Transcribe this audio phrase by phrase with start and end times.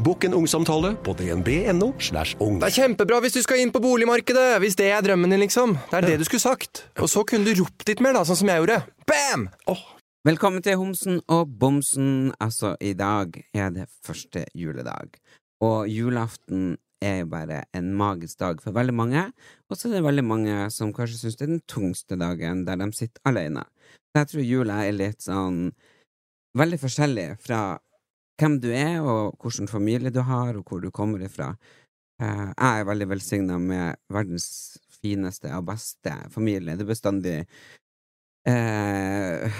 [0.00, 1.90] Bokk en ungsamtale på dnb.no.
[2.00, 2.56] slash ung.
[2.62, 5.74] Det er kjempebra hvis du skal inn på boligmarkedet, hvis det er drømmen din, liksom.
[5.90, 6.86] Det er det du skulle sagt.
[6.96, 8.78] Og så kunne du ropt litt mer, da, sånn som jeg gjorde.
[9.10, 9.44] Bam!
[10.24, 12.30] Velkommen til Homsen og Bomsen.
[12.40, 15.20] Altså, i dag er det første juledag.
[15.68, 19.26] Og julaften er jo bare en magisk dag for veldig mange.
[19.68, 22.80] Og så er det veldig mange som kanskje syns det er den tungste dagen, der
[22.80, 23.68] de sitter alene.
[24.08, 25.62] Så jeg tror jula er litt sånn
[26.56, 27.62] veldig forskjellig fra
[28.40, 31.52] hvem du er, og hvilken familie du har, og hvor du kommer ifra.
[32.20, 34.48] Eh, jeg er veldig velsigna med verdens
[35.00, 36.76] fineste og beste familie.
[36.76, 37.36] Det er bestandig
[38.48, 39.52] Eh,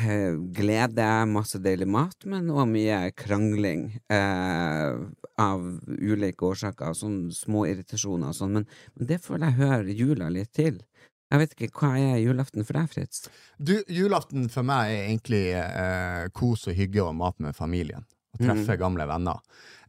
[0.57, 4.95] glede, masse deilig mat, men òg mye krangling eh,
[5.37, 5.67] av
[6.01, 8.65] ulike årsaker, sånn små irritasjoner og sånn, men,
[8.97, 10.81] men det føler jeg hører jula litt til.
[11.31, 13.29] Jeg vet ikke, hva er julaften for deg, Fritz?
[13.61, 18.09] Du, julaften for meg er egentlig eh, kos og hygge og mat med familien.
[18.31, 19.41] Å treffe gamle venner.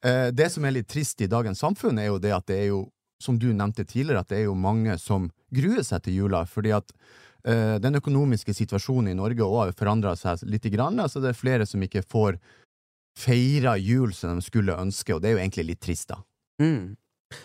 [0.02, 2.70] Eh, det som er litt trist i dagens samfunn, er jo det at det er
[2.72, 2.86] jo,
[3.22, 6.74] som du nevnte tidligere, at det er jo mange som gruer seg til jula, fordi
[6.74, 6.90] at
[7.46, 11.38] eh, den økonomiske situasjonen i Norge òg har forandra seg litt, grann, altså det er
[11.38, 12.40] flere som ikke får
[13.20, 16.22] feira jul som de skulle ønske, og det er jo egentlig litt trist, da.
[16.62, 16.98] Mm.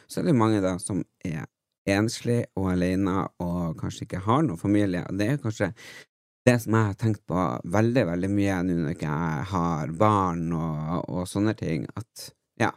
[0.09, 1.45] Så er det mange da som er
[1.87, 5.05] enslig og alene og kanskje ikke har noen familie.
[5.07, 5.71] Og det er kanskje
[6.47, 10.45] det som jeg har tenkt på veldig, veldig mye nå når ikke jeg har barn
[10.55, 12.29] og, og sånne ting, at
[12.61, 12.71] ja,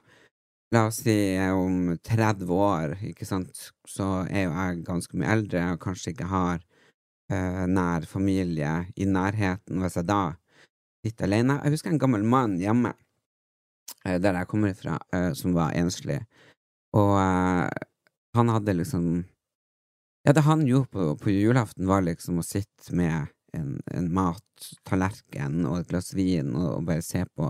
[0.74, 1.18] la oss si
[1.53, 6.30] om 30 år, ikke sant, så er jo jeg ganske mye eldre og kanskje ikke
[6.31, 10.24] har uh, nær familie i nærheten, hvis jeg da
[11.06, 11.59] sitter alene.
[11.63, 12.96] Jeg husker en gammel mann hjemme,
[14.06, 16.24] uh, der jeg kommer fra, uh, som var enslig,
[16.97, 17.68] og eh,
[18.34, 19.03] han hadde liksom
[20.25, 25.66] Ja, det han gjorde på, på julaften, var liksom å sitte med en, en mattallerken
[25.70, 27.50] og et glass vin og, og bare se på,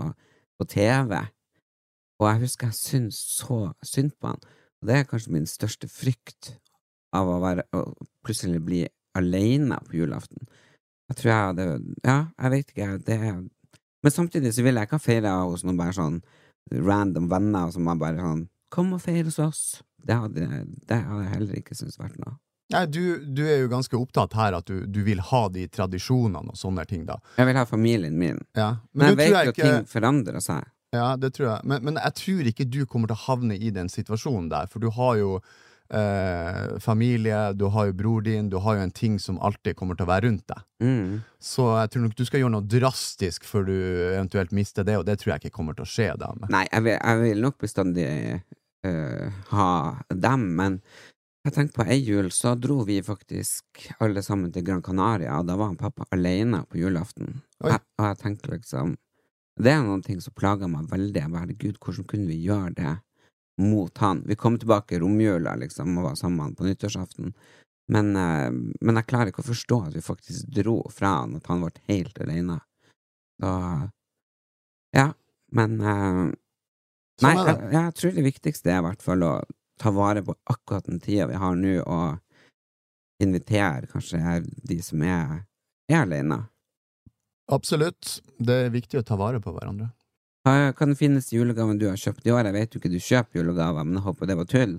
[0.58, 1.16] på TV.
[2.20, 4.42] Og jeg husker jeg syntes så synd på han.
[4.80, 6.54] Og det er kanskje min største frykt
[7.16, 7.84] av å, være, å
[8.24, 8.84] plutselig bli
[9.18, 10.46] alene på julaften.
[11.10, 11.66] Jeg tror jeg hadde
[12.06, 13.18] Ja, jeg vet ikke, det
[14.00, 16.20] Men samtidig så vil jeg ikke ha feira hos noen bare sånn
[16.70, 19.62] random venner som bare sånn Kom og feir hos oss.
[19.98, 20.46] Det hadde,
[20.86, 22.36] det hadde jeg heller ikke syntes vært noe.
[22.70, 26.52] Nei, du, du er jo ganske opptatt her at du, du vil ha de tradisjonene
[26.54, 27.16] og sånne ting, da.
[27.38, 28.38] Jeg vil ha familien min.
[28.58, 28.76] Ja.
[28.92, 30.68] Men, jeg nå tror vet jo at ikke- ting forandrer seg.
[30.94, 31.66] Ja, det tror jeg.
[31.70, 34.82] Men, men jeg tror ikke du kommer til å havne i den situasjonen der, for
[34.82, 35.36] du har jo
[35.90, 39.94] eh, familie, du har jo bror din, du har jo en ting som alltid kommer
[39.98, 40.64] til å være rundt deg.
[40.82, 41.20] Mm.
[41.42, 43.76] Så jeg tror nok du skal gjøre noe drastisk før du
[44.16, 46.32] eventuelt mister det, og det tror jeg ikke kommer til å skje da.
[46.50, 48.08] Nei, jeg vil, jeg vil nok bestandig
[48.86, 49.70] eh, ha
[50.10, 50.80] dem, men
[51.46, 55.46] jeg tenker på ei jul, så dro vi faktisk alle sammen til Gran Canaria, og
[55.48, 57.38] da var han pappa alene på julaften.
[57.64, 58.96] Jeg, og jeg tenkte liksom
[59.60, 61.20] Det er noen ting som plager meg veldig.
[61.20, 62.92] Jeg bare, Herregud, hvordan kunne vi gjøre det
[63.60, 64.22] mot han?
[64.24, 67.34] Vi kom tilbake i romjula, liksom, og var sammen på nyttårsaften.
[67.92, 68.48] Men, eh,
[68.80, 71.72] men jeg klarer ikke å forstå at vi faktisk dro fra han, at han ble
[71.90, 72.60] helt alene.
[73.40, 73.54] Så
[74.96, 75.12] Ja,
[75.52, 76.22] men eh,
[77.20, 77.52] Nei, Sånn det.
[77.52, 79.32] jeg, jeg tror det viktigste er i hvert fall å
[79.80, 85.44] ta vare på akkurat den tida vi har nå, og invitere kanskje de som er,
[85.90, 86.42] er alene.
[87.50, 88.20] absolutt.
[88.38, 89.90] Det er viktig å ta vare på hverandre.
[90.46, 92.46] Hva kan den fineste julegaven du har kjøpt i år?
[92.48, 94.78] Jeg vet jo ikke du kjøper julegaver, men jeg håper det var tull.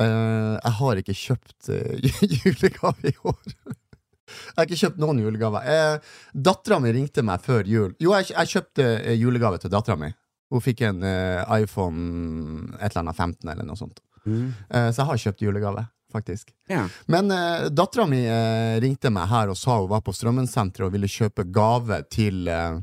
[0.00, 2.08] Uh, jeg har ikke kjøpt uh,
[2.40, 3.52] julegave i år.
[3.54, 5.68] jeg har ikke kjøpt noen julegaver.
[5.68, 7.94] Uh, Dattera mi ringte meg før jul.
[8.02, 10.10] Jo, jeg, jeg kjøpte eh, julegave til dattera mi.
[10.50, 14.02] Hun fikk en uh, iPhone et eller annet 15 eller noe sånt.
[14.26, 14.52] Mm.
[14.68, 16.52] Eh, så jeg har kjøpt julegave, faktisk.
[16.70, 16.84] Ja.
[17.06, 20.94] Men uh, dattera mi eh, ringte meg her og sa hun var på Strømmensenteret og
[20.96, 22.80] ville kjøpe gave til, eh,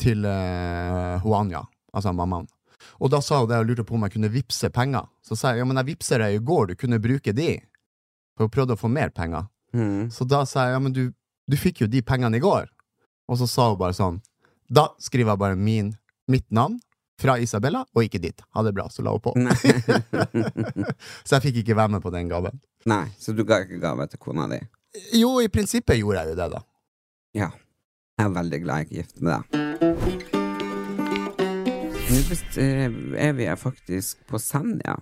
[0.00, 2.48] til eh, hun altså mammaen.
[3.00, 5.08] Og da sa hun det og lurte på om jeg kunne vippse penger.
[5.24, 7.54] Så sa jeg ja, men jeg vippser deg i går, du kunne bruke de.
[8.36, 9.48] For hun prøvde å få mer penger.
[9.76, 10.10] Mm.
[10.10, 11.10] Så da sa jeg ja, men du,
[11.46, 12.70] du fikk jo de pengene i går.
[13.30, 14.16] Og så sa hun bare sånn
[14.66, 15.92] Da skriver jeg bare min,
[16.30, 16.80] mitt navn
[17.20, 18.42] fra Isabella, og ikke ditt.
[18.56, 18.88] Ha det bra.
[18.90, 19.34] Så la hun på.
[21.26, 22.60] Så jeg fikk ikke være med på den gaven.
[22.88, 24.60] Nei, så du ga ikke gave til kona di?
[25.20, 26.60] Jo, i prinsippet gjorde jeg jo det, da.
[27.36, 27.50] Ja.
[28.16, 29.44] Jeg er veldig glad jeg er gift med deg.
[32.10, 32.18] Nå
[32.58, 32.88] eh,
[33.28, 34.96] er vi faktisk på Senja.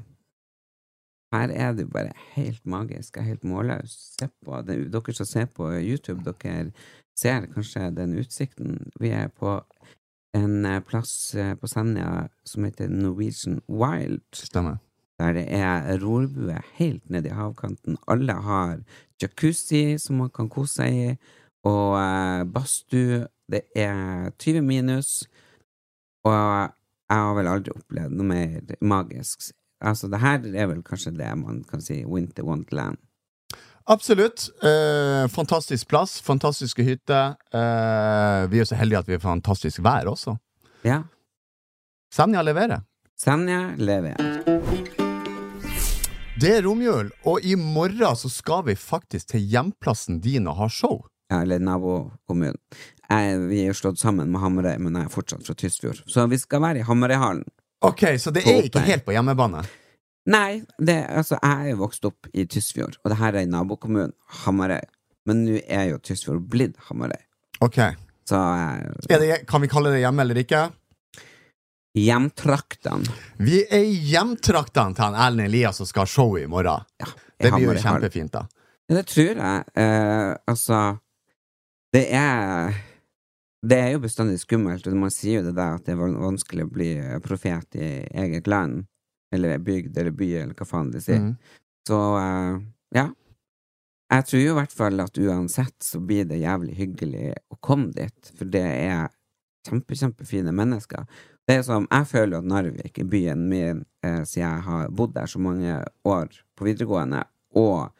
[1.32, 3.16] Her er det bare helt magisk.
[3.16, 3.96] Jeg er helt målløs.
[4.18, 6.70] Se på det, dere som ser på YouTube, dere
[7.18, 8.78] ser kanskje den utsikten.
[9.00, 9.58] Vi er på
[10.36, 14.22] en eh, plass eh, på Senja som heter Norwegian Wild.
[14.32, 14.78] Stemmer.
[15.18, 17.96] Der det er rorbue helt nede i havkanten.
[18.06, 18.78] Alle har
[19.22, 21.08] jacuzzi som man kan kose seg i,
[21.66, 23.26] og eh, badstue.
[23.48, 25.24] Det er 20 minus,
[26.28, 29.48] og jeg har vel aldri opplevd noe mer magisk.
[29.80, 32.98] Altså, det her er vel kanskje det man kan si Winter Wonderland.
[33.90, 34.50] Absolutt.
[34.62, 37.26] Eh, fantastisk plass, fantastiske hytter.
[37.52, 40.34] Eh, vi er så heldige at vi har fantastisk vær også.
[40.84, 41.02] Ja.
[42.12, 42.82] Senja leverer.
[43.16, 44.42] Senja leverer.
[46.38, 50.68] Det er romjul, og i morgen så skal vi faktisk til hjemplassen din og ha
[50.68, 51.00] show.
[51.32, 52.60] Ja, eller nabokommunen.
[53.08, 56.04] Vi er jo slått sammen med Hamarøy, men jeg er fortsatt fra Tysfjord.
[56.06, 57.48] Så vi skal være i Hamarøyhallen.
[57.88, 59.64] Ok, så det er ikke helt på hjemmebane?
[60.28, 63.50] Nei, det, altså, jeg er jo vokst opp i Tysfjord, og det her er i
[63.50, 64.12] nabokommunen,
[64.44, 64.84] Hamarøy.
[65.28, 67.22] Men nå er jo Tysfjord blitt Hamarøy.
[67.64, 67.80] Ok.
[68.28, 70.66] Så eh, det, kan vi kalle det hjemme eller ikke?
[71.98, 76.84] hjemtraktene Vi er i hjemtraktene til Erlend Elias som skal ha show i morgen.
[77.00, 78.44] i Det blir jo kjempefint, da.
[78.88, 79.64] Ja, det tror jeg.
[79.74, 80.98] Eh, altså
[81.92, 82.76] Det er
[83.62, 86.68] Det er jo bestandig skummelt, og man sier jo det der at det er vanskelig
[86.68, 86.92] å bli
[87.24, 88.84] profet i eget land,
[89.34, 91.20] eller bygd eller by, eller hva faen de sier.
[91.20, 91.34] Mm.
[91.88, 92.60] Så uh,
[92.94, 93.08] ja.
[94.08, 97.90] Jeg tror jo i hvert fall at uansett så blir det jævlig hyggelig å komme
[97.92, 99.10] dit, for det er
[99.68, 101.04] kjempe, kjempefine mennesker.
[101.48, 105.26] Det er som, Jeg føler at Narvik byen min, eh, siden jeg har bodd der
[105.26, 107.22] så mange år på videregående,
[107.56, 107.90] og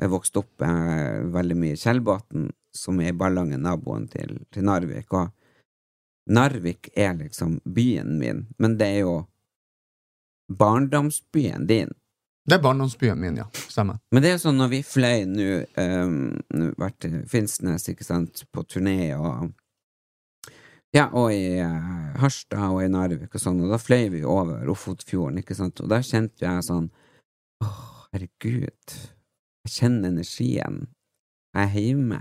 [0.00, 5.12] jeg vokste opp eh, veldig mye i Kjellbotn, som er Ballangen, naboen til, til Narvik.
[5.16, 9.16] Og Narvik er liksom byen min, men det er jo
[10.48, 11.94] barndomsbyen din.
[12.46, 13.46] Det er barndomsbyen min, ja.
[13.68, 13.98] Stemmer.
[14.14, 15.46] Men det er jo sånn når vi fløy nå
[15.82, 16.18] um,
[16.78, 19.50] Vært i Finnsnes, ikke sant, på turné og
[20.94, 24.70] Ja, og i uh, Harstad og i Narvik og sånn, og da fløy vi over
[24.70, 26.86] Ofotfjorden, ikke sant, og da kjente jeg sånn
[27.64, 27.72] å,
[28.14, 28.94] herregud,
[29.66, 30.86] jeg kjenner energien.
[31.56, 32.20] Jeg er hjemme.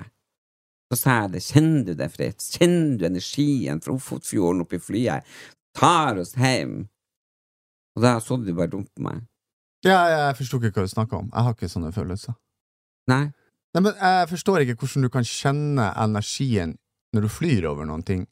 [0.90, 2.50] Så sa jeg det, kjenner du det, Fritz?
[2.58, 5.38] Kjenner du energien fra Ofotfjorden oppi flyet?
[5.78, 6.88] Tar oss hjem.
[7.96, 9.22] Og da så du bare dumt på meg.
[9.86, 11.28] Ja, jeg forsto ikke hva du snakka om.
[11.32, 12.36] Jeg har ikke sånne følelser.
[13.08, 13.26] Nei.
[13.76, 16.78] Nei, men Jeg forstår ikke hvordan du kan kjenne energien
[17.14, 18.26] når du flyr over noen ting.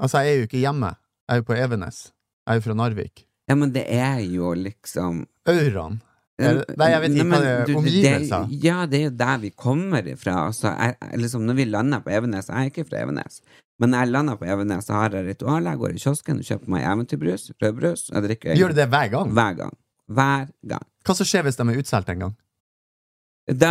[0.00, 0.94] Altså, jeg er jo ikke hjemme.
[1.28, 1.98] Jeg er jo på Evenes.
[2.46, 3.24] Jeg er jo fra Narvik.
[3.50, 6.00] Ja, men det er jo liksom Auraen.
[6.40, 7.74] Nei, jeg vet ikke Nei, hva det er.
[7.76, 8.44] Omgivelser.
[8.48, 10.38] Det, ja, det er jo der vi kommer ifra.
[10.48, 13.42] Altså, jeg- liksom, når vi lander på Evenes Jeg er ikke fra Evenes,
[13.80, 15.64] men jeg lander på Evenes, så har jeg ritual.
[15.64, 18.06] Jeg går i kiosken og kjøper meg eventyrbrus, rødbrus.
[18.12, 19.32] Jeg drikker Gjør du det hver gang?
[19.36, 19.74] hver gang.
[20.10, 20.86] Hver gang.
[21.06, 22.34] Hva som skjer hvis de er utsolgt en gang?
[23.50, 23.70] Da,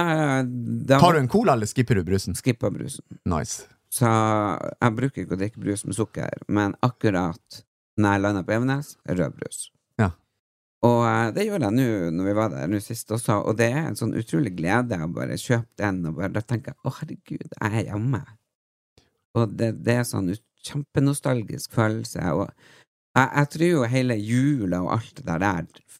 [0.89, 2.35] da Tar du en cola, eller skipper du brusen?
[2.35, 3.05] skipper brusen.
[3.29, 3.67] Nice.
[3.93, 7.61] Så jeg bruker ikke å drikke brus med sukker, men akkurat
[7.99, 9.61] når jeg lander på Evenes, rødbrus.
[9.99, 10.09] Ja.
[10.87, 11.87] Og eh, det gjorde jeg nå
[12.17, 15.09] når vi var der nå sist også, og det er en sånn utrolig glede å
[15.15, 18.21] bare kjøpe den, og bare da tenker jeg å herregud, jeg er hjemme.
[19.37, 20.31] Og det, det er sånn
[20.65, 22.49] kjempenostalgisk følelse, og
[23.15, 25.99] jeg, jeg tror jo hele jula og alt det der der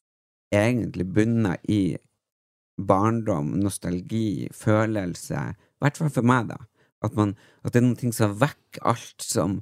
[0.55, 1.97] egentlig bunner i
[2.79, 6.59] barndom, nostalgi, følelse, i hvert fall for meg, da.
[7.05, 9.61] At, man, at det er noen ting som vekker alt som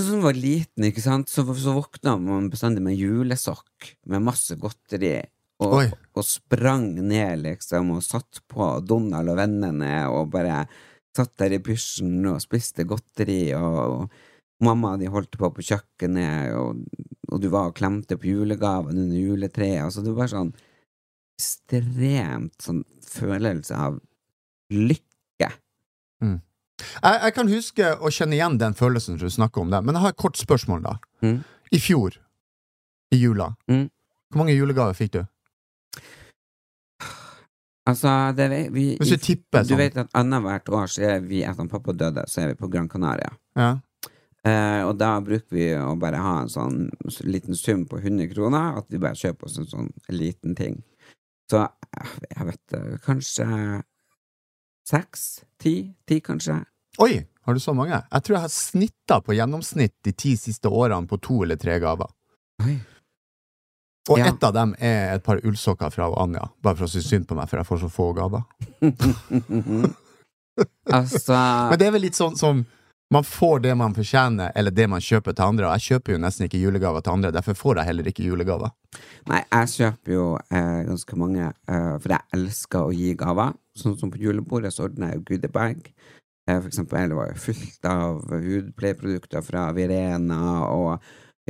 [0.00, 5.18] Sånn var liten, ikke sant, så, så våkna man bestandig med julesokk med masse godteri,
[5.60, 10.62] og, og sprang ned, liksom, og satt på Donald og vennene, og bare
[11.16, 16.52] satt der i pysjen og spiste godteri, og, og mamma de holdt på på kjøkkenet,
[16.54, 16.84] og,
[17.32, 20.52] og du var og klemte på julegaven under juletreet, altså det var sånn
[21.40, 23.98] ekstremt sånn følelse av
[24.70, 25.48] lykke.
[26.80, 30.04] Jeg, jeg kan huske å kjenne igjen den følelsen du snakker om det, men jeg
[30.04, 30.94] har et kort spørsmål, da.
[31.24, 31.40] Mm.
[31.76, 32.16] I fjor,
[33.12, 33.88] i jula, Mm.
[34.30, 35.22] hvor mange julegaver fikk du?
[37.88, 39.78] Altså, det, vi, Hvis du tipper Du sånn.
[39.80, 42.68] vet at annethvert år så er vi, etter at pappa døde, så er vi på
[42.70, 43.30] Gran Canaria.
[43.56, 43.70] Ja.
[44.44, 46.90] Eh, og da bruker vi å bare ha en sånn
[47.28, 50.78] liten sum på 100 kroner, at vi bare kjøper oss en sånn liten ting.
[51.50, 53.48] Så eh, jeg vet eh, kanskje
[54.90, 55.26] seks?
[55.60, 55.74] Ti?
[56.08, 56.60] Ti, kanskje?
[57.00, 57.96] Oi, Har du så mange?
[58.12, 61.78] Jeg tror jeg har snitta på gjennomsnitt de ti siste årene på to eller tre
[61.82, 62.10] gaver.
[62.64, 62.76] Oi.
[64.08, 64.26] Og Ja.
[64.30, 67.34] ett av dem er et par ullsokker fra Anja, bare for å synes synd på
[67.36, 68.42] meg, for jeg får så få gaver.
[70.92, 71.32] Altså
[71.70, 72.66] Men det er vel litt sånn som
[73.10, 75.66] man får det man fortjener, eller det man kjøper til andre.
[75.66, 78.70] Og jeg kjøper jo nesten ikke julegaver til andre, derfor får jeg heller ikke julegaver.
[79.26, 83.56] Nei, jeg kjøper jo eh, ganske mange, eh, for jeg elsker å gi gaver.
[83.80, 85.90] Sånn som på julebordet så ordner jeg goodiebag.
[86.46, 91.00] Eh, for eksempel, det var jo fullt av hudpleieprodukter fra Virena og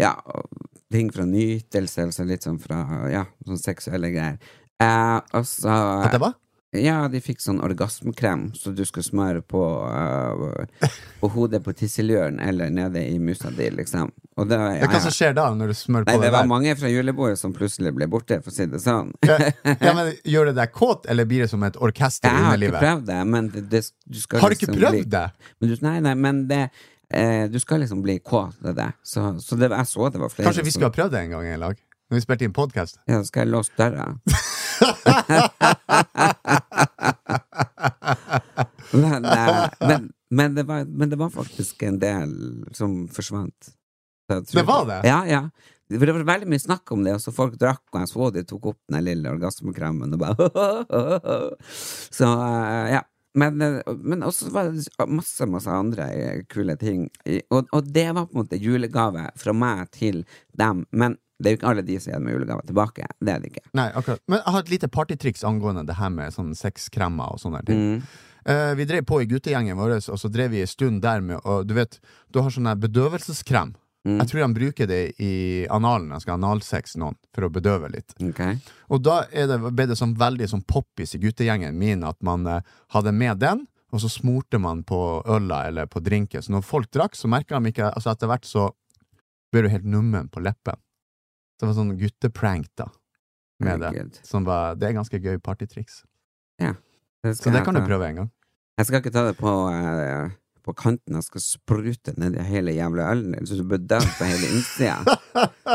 [0.01, 0.49] ja, og
[0.93, 4.39] ting fra nytelse, altså litt sånn fra ja, sånn seksuelle greier.
[4.81, 5.75] Eh, og så
[6.07, 6.39] At det var?
[6.71, 9.59] Ja, de fikk sånn orgasmekrem så du skulle smøre på,
[9.91, 14.13] uh, på hodet på tisseløren eller nede i musa di, liksom.
[14.39, 16.31] Og det, ja, Ja, Hva som skjer da, når du smører på Nei, det det
[16.37, 16.51] var der?
[16.53, 19.11] mange fra julebordet som plutselig ble borte, for å si det sånn.
[19.27, 22.63] Ja, men Gjør det deg kåt, eller blir det som et orkester Jeg i har
[22.69, 25.27] ikke prøvd det, men det, det, du skal Har du ikke liksom prøvd bli, det?
[25.59, 26.63] Du, nei, nei, men det
[27.11, 28.93] eh, Du skal liksom bli kåt av det.
[29.03, 31.35] Så, så det, jeg så det var flere Kanskje vi skulle ha prøvd det en
[31.37, 31.77] gang i lag?
[32.11, 32.99] Når vi spilte inn podkast?
[33.07, 34.05] Ja, skal jeg låse døra?
[38.93, 42.31] men, eh, men, men, det var, men det var faktisk en del
[42.75, 43.71] som forsvant.
[44.31, 45.01] Så Det var det?
[45.07, 45.51] Ja, ja.
[45.91, 48.29] For det var veldig mye snakk om det, og så folk drakk, og jeg så
[48.35, 50.45] de tok opp den lille orgasmekremen og bare
[52.19, 53.03] Så eh, ja.
[53.39, 57.09] Men, eh, men også var det masse, masse andre eh, kule ting.
[57.51, 60.25] Og, og det var på en måte julegave fra meg til
[60.59, 60.85] dem.
[60.91, 63.07] Men det er jo ikke alle de som gir meg julegave tilbake.
[63.21, 63.65] Det er det ikke.
[63.79, 64.23] Nei, akkurat.
[64.29, 67.81] Men jeg har et lite partytriks angående det her med sånn sexkremer og sånne ting.
[67.81, 68.19] Mm.
[68.41, 71.43] Uh, vi drev på i guttegjengen vår, og så drev vi en stund der med
[71.45, 71.99] Og du vet,
[72.33, 73.75] du har sånn bedøvelseskrem.
[74.09, 74.17] Mm.
[74.17, 75.33] Jeg tror de bruker det i
[75.73, 76.13] analen.
[76.15, 78.15] Jeg skal analsex noen for å bedøve litt.
[78.31, 78.57] Okay.
[78.89, 82.65] Og da det, ble det sånn veldig sånn poppis i guttegjengen min at man eh,
[82.95, 86.43] hadde med den, og så smurte man på øla eller på drinken.
[86.43, 88.71] Så når folk drakk, så merka de ikke Altså etter hvert så
[89.51, 90.79] ble du helt nummen på leppen.
[91.59, 92.87] Så det var sånn gutteprank, da.
[93.61, 93.91] Med det.
[94.33, 96.05] Var, det er ganske gøy partytriks.
[96.63, 96.73] Ja,
[97.35, 98.31] Så det kan du prøve en gang.
[98.81, 100.31] Jeg skal ikke ta det på, eh,
[100.65, 101.17] på kanten.
[101.17, 104.51] og skal sprute ned i hele jævla ølen din, så du bør død på hele
[104.55, 104.99] innsida.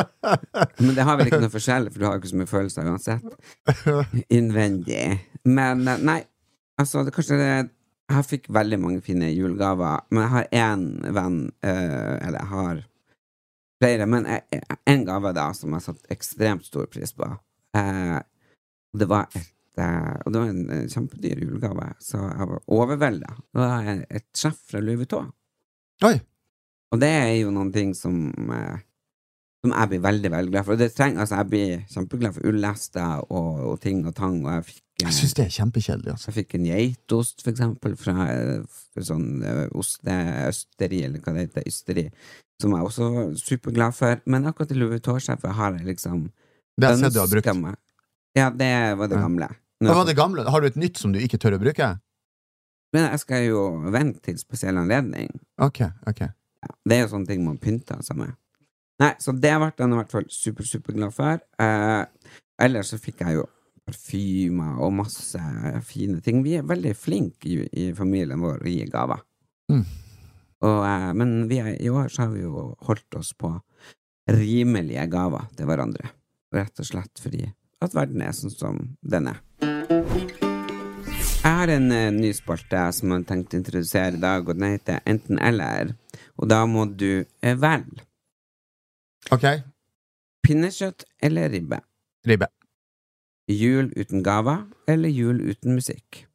[0.84, 2.90] Men det har vel ikke noe forskjell, for du har jo ikke så mye følelser
[2.92, 3.24] uansett.
[4.30, 5.06] Innvendig.
[5.46, 6.20] Men eh, nei,
[6.82, 7.50] altså, det, kanskje det
[8.06, 10.84] Jeg fikk veldig mange fine julegaver, men jeg har én
[11.16, 12.84] venn, øh, eller jeg har
[13.82, 14.28] flere, men
[14.86, 17.32] én gave da som jeg satte ekstremt stor pris på.
[17.76, 18.20] Eh,
[18.94, 23.34] det var et Og det var en kjempedyr julegave, så jeg var overvelda.
[23.52, 25.28] Det var et sjef fra Louis Vuitton.
[26.06, 26.16] Oi!
[26.94, 28.78] Og det er jo noen ting som eh,
[29.66, 30.76] Som jeg blir veldig, veldig glad for.
[30.76, 34.52] Og det trenger, altså, jeg blir kjempeglad for ullester og, og ting og tang, og
[34.54, 36.30] jeg fikk Jeg syns det er kjempekjedelig, altså.
[36.30, 41.66] jeg fikk en geitost, for eksempel, fra eh, sånn eh, osteøsteri, eller hva det heter,
[41.68, 42.06] ysteri,
[42.62, 44.22] som jeg også var superglad for.
[44.30, 46.30] Men akkurat i Louis Vuitton-sjefet har jeg liksom
[46.78, 47.52] Det har jeg du har brukt.
[47.66, 47.82] meg.
[48.38, 49.50] Ja, det var det gamle.
[49.90, 50.46] Hva var det gamle?
[50.50, 51.92] Har du et nytt som du ikke tør å bruke?
[52.96, 53.62] Men jeg skal jo
[53.92, 55.32] vente til spesiell anledning.
[55.62, 56.22] Ok, ok.
[56.66, 58.38] Ja, det er jo sånne ting man pynter seg med.
[59.04, 61.42] Nei, så det ble jeg i hvert fall super, superglad for.
[61.60, 62.32] Eh,
[62.64, 63.44] ellers så fikk jeg jo
[63.86, 65.42] parfymer og masse
[65.86, 66.42] fine ting.
[66.46, 69.22] Vi er veldig flinke i, i familien vår å gi gaver.
[69.74, 69.84] Mm.
[70.66, 73.52] Og, eh, men vi er, i år så har vi jo holdt oss på
[74.32, 76.14] rimelige gaver til hverandre.
[76.56, 77.44] Rett og slett fordi
[77.84, 79.44] at verden er sånn som den er.
[81.46, 84.58] Jeg har en uh, ny spalte som jeg har tenkt å introdusere i dag, og
[84.58, 85.94] den heter Enten eller.
[86.42, 88.04] Og da må du uh, velge
[89.34, 89.46] Ok,
[90.46, 91.80] pinnekjøtt eller ribbe.
[92.28, 92.48] ribbe.
[93.50, 96.26] Jul uten gaver eller jul uten musikk.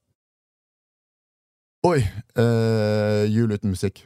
[1.87, 2.03] Oi!
[2.39, 4.03] Uh, jul uten musikk.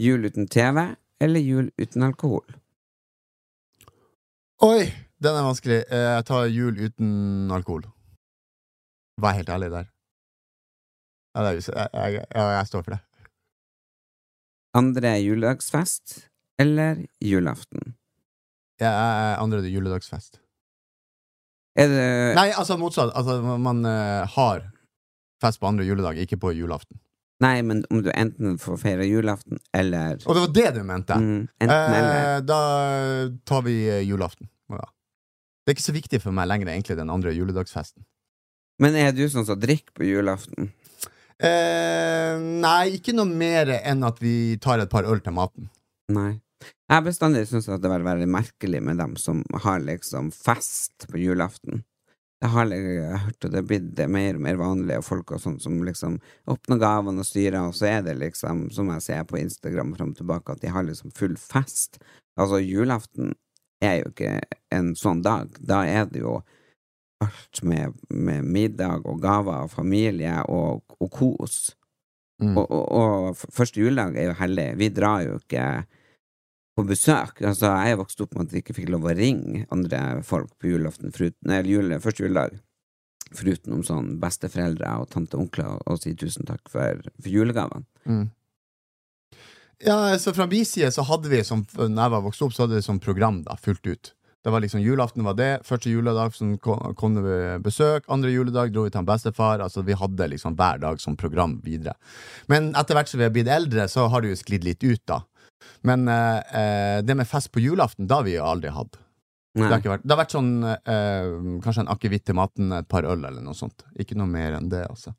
[0.00, 2.44] Jul uten TV eller jul uten alkohol.
[4.64, 4.92] Oi!
[5.20, 5.82] Den er vanskelig.
[5.92, 7.82] Eh, jeg tar jul uten alkohol.
[9.20, 9.88] Vær helt ærlig der.
[11.36, 13.00] Ja, er, jeg, jeg, jeg står for det.
[14.74, 16.16] Andre juledagsfest
[16.60, 17.94] eller julaften.
[18.80, 20.40] Er andre juledagsfest.
[21.78, 23.12] Er det Nei, altså motsatt.
[23.14, 24.70] Altså, man- eh, har
[25.42, 26.98] fest på andre juledag, ikke på julaften.
[27.40, 31.14] Nei, men om du enten får feire julaften eller Og det var det du mente!
[31.16, 31.48] mm.
[31.62, 32.58] Eh, da
[33.46, 34.48] tar vi eh, julaften.
[34.68, 34.84] Ja.
[35.64, 38.04] Det er ikke så viktig for meg lenger, egentlig, den andre juledagsfesten.
[38.80, 40.70] Men er du sånn som drikker på julaften?
[41.40, 45.68] Eh, nei, ikke noe mer enn at vi tar et par øl til maten.
[46.12, 46.40] Nei.
[46.60, 51.06] Jeg har bestandig syntes at det var veldig merkelig med dem som har liksom fest
[51.08, 51.84] på julaften.
[52.40, 55.04] Det har jeg jeg har hørt, at det er blitt mer og mer vanlig, og
[55.04, 56.16] folk og sånt som liksom
[56.48, 60.14] åpner gavene og styrer, og så er det liksom, som jeg ser på Instagram fram
[60.14, 62.00] og tilbake, at de har liksom full fest.
[62.40, 63.34] Altså, julaften
[63.84, 64.38] er jo ikke
[64.72, 65.52] en sånn dag.
[65.60, 66.38] Da er det jo
[67.20, 71.76] alt med, med middag og gaver og familie og, og kos.
[72.40, 72.56] Mm.
[72.56, 74.68] Og, og, og første juledag er jo hellig.
[74.80, 75.66] Vi drar jo ikke
[76.76, 77.42] på besøk.
[77.44, 80.52] Altså, jeg er vokst opp med at vi ikke fikk lov å ringe andre folk
[80.60, 82.58] på julaften, foruten, eller jule, første juledag.
[83.36, 87.84] Foruten om sånn besteforeldre og tante og onkler, og si tusen takk for, for julegavene.
[88.08, 88.28] Mm.
[89.80, 92.66] Ja, så fra min side så hadde vi som, når jeg var vokst opp, så
[92.66, 94.10] hadde vi som program da, fullt ut.
[94.40, 98.86] Det var liksom Julaften var det, første juledag som kom, det besøk, andre juledag dro
[98.86, 99.60] vi til han bestefar.
[99.60, 101.96] Altså Vi hadde liksom hver dag som program videre.
[102.48, 105.02] Men etter hvert som vi har blitt eldre, så har det jo sklidd litt ut,
[105.10, 105.20] da.
[105.84, 108.96] Men eh, eh, det med fest på julaften, da har vi jo aldri hatt.
[109.56, 111.30] Det har, vært, det har vært sånn eh,
[111.64, 113.84] kanskje en akevitt til maten, et par øl eller noe sånt.
[114.00, 115.12] Ikke noe mer enn det, altså.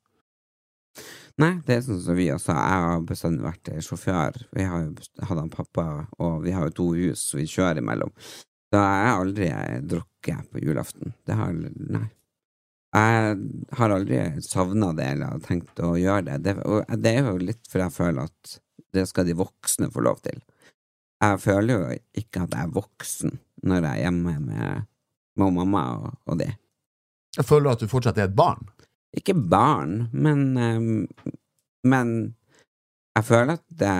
[1.41, 2.53] Nei, det er sånn som vi også.
[2.55, 4.39] Jeg har bestandig vært sjåfør.
[4.55, 5.85] Vi har jo hatt han pappa,
[6.17, 8.11] og vi har jo to hus, så vi kjører imellom.
[8.71, 9.47] Så jeg aldri
[9.91, 11.13] drukket på julaften.
[11.27, 12.07] Det har Nei.
[12.91, 13.35] Jeg
[13.79, 16.37] har aldri savna det eller tenkt å gjøre det.
[16.43, 16.55] det.
[16.67, 18.55] Og det er jo litt fordi jeg føler at
[18.91, 20.41] det skal de voksne få lov til.
[21.21, 23.37] Jeg føler jo ikke at jeg er voksen
[23.67, 24.87] når jeg er hjemme med,
[25.39, 26.49] med mamma og, og de.
[27.37, 28.67] Jeg føler at du fortsatt er et barn.
[29.15, 31.31] Ikke barn, men eh,
[31.83, 32.35] Men
[33.17, 33.93] jeg føler at, det,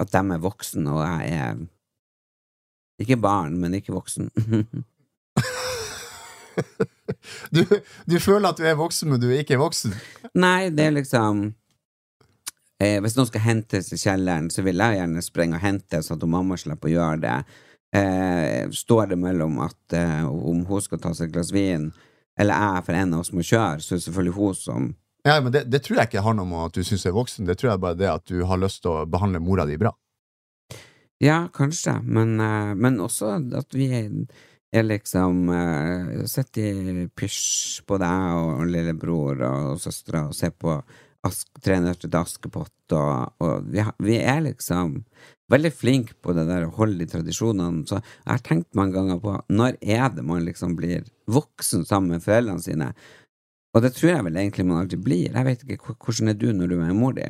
[0.00, 1.56] at de er voksne, og jeg er
[3.02, 4.30] Ikke barn, men ikke voksen.
[7.50, 7.60] Du,
[8.08, 9.92] du føler at du er voksen, men du er ikke voksen.
[10.40, 11.42] Nei, det er liksom
[12.82, 16.18] eh, Hvis noen skal hentes i kjelleren, så vil jeg gjerne sprenge og hente, sånn
[16.20, 17.36] at mamma slipper å gjøre det.
[17.96, 21.90] Eh, står det mellom at eh, om hun skal ta seg et glass vin,
[22.40, 24.88] eller jeg for en av oss må kjøre, så er det selvfølgelig hun som
[25.26, 27.46] Ja, men det, det tror jeg ikke har noe med at du syns er voksen,
[27.48, 29.94] det tror jeg bare det at du har lyst til å behandle mora di bra.
[31.18, 34.10] Ja, kanskje, men, eh, men også at vi er,
[34.72, 40.74] er liksom uh, Sitter i pysj på deg og lillebror og søstera og ser på
[41.24, 44.98] ask, Tre nøtter til Askepott, og, og vi, vi er liksom
[45.52, 47.86] veldig flinke på det der å holde de tradisjonene.
[47.88, 52.16] Så jeg har tenkt mange ganger på når er det man liksom blir voksen sammen
[52.16, 52.92] med foreldrene sine?
[53.72, 55.32] Og det tror jeg vel egentlig man alltid blir.
[55.32, 57.26] Jeg vet ikke, Hvordan er du når du er mor di?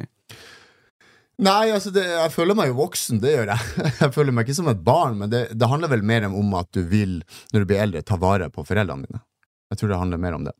[1.37, 3.73] Nei, altså, det, jeg føler meg jo voksen, det gjør jeg.
[4.01, 6.71] Jeg føler meg ikke som et barn, men det, det handler vel mer om at
[6.73, 7.19] du vil,
[7.53, 9.21] når du blir eldre, ta vare på foreldrene dine.
[9.69, 10.55] Jeg tror det handler mer om det.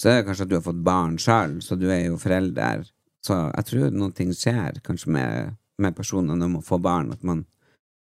[0.00, 2.86] Så er det kanskje at du har fått barn sjøl, så du er jo forelder.
[3.24, 7.20] Så jeg tror noen ting skjer kanskje med, med personene om å få barn, at
[7.26, 7.44] man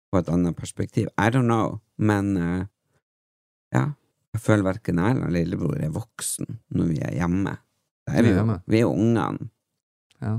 [0.09, 1.13] får et annet perspektiv.
[1.21, 2.67] I don't know, men uh,
[3.77, 3.91] ja.
[4.37, 7.55] Jeg føler verken jeg eller lillebror er voksen når vi er hjemme.
[8.09, 8.33] Er vi,
[8.69, 9.49] Vi er jo, ungene.
[10.23, 10.35] Ja.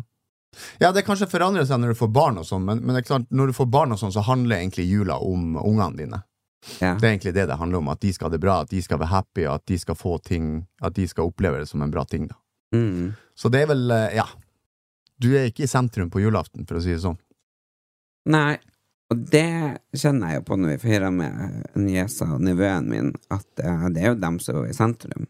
[0.81, 3.07] Ja, det kanskje forandrer seg når du får barn og sånn, men, men det er
[3.11, 6.21] klart, når du får barn og sånn, så handler egentlig jula om ungene dine.
[6.79, 6.95] Ja.
[6.99, 8.81] Det er egentlig det det handler om, at de skal ha det bra, at de
[8.83, 10.49] skal være happy, at de skal få ting,
[10.83, 12.39] at de skal oppleve det som en bra ting, da.
[12.75, 13.13] Mm.
[13.37, 14.27] Så det er vel, eh, ja.
[15.19, 17.17] Du er ikke i sentrum på julaften, for å si det sånn.
[18.29, 18.59] Nei,
[19.09, 19.47] og det
[19.97, 24.03] kjenner jeg jo på når vi feirer med niesa og nevøen min, at eh, det
[24.03, 25.27] er jo dem som er i sentrum.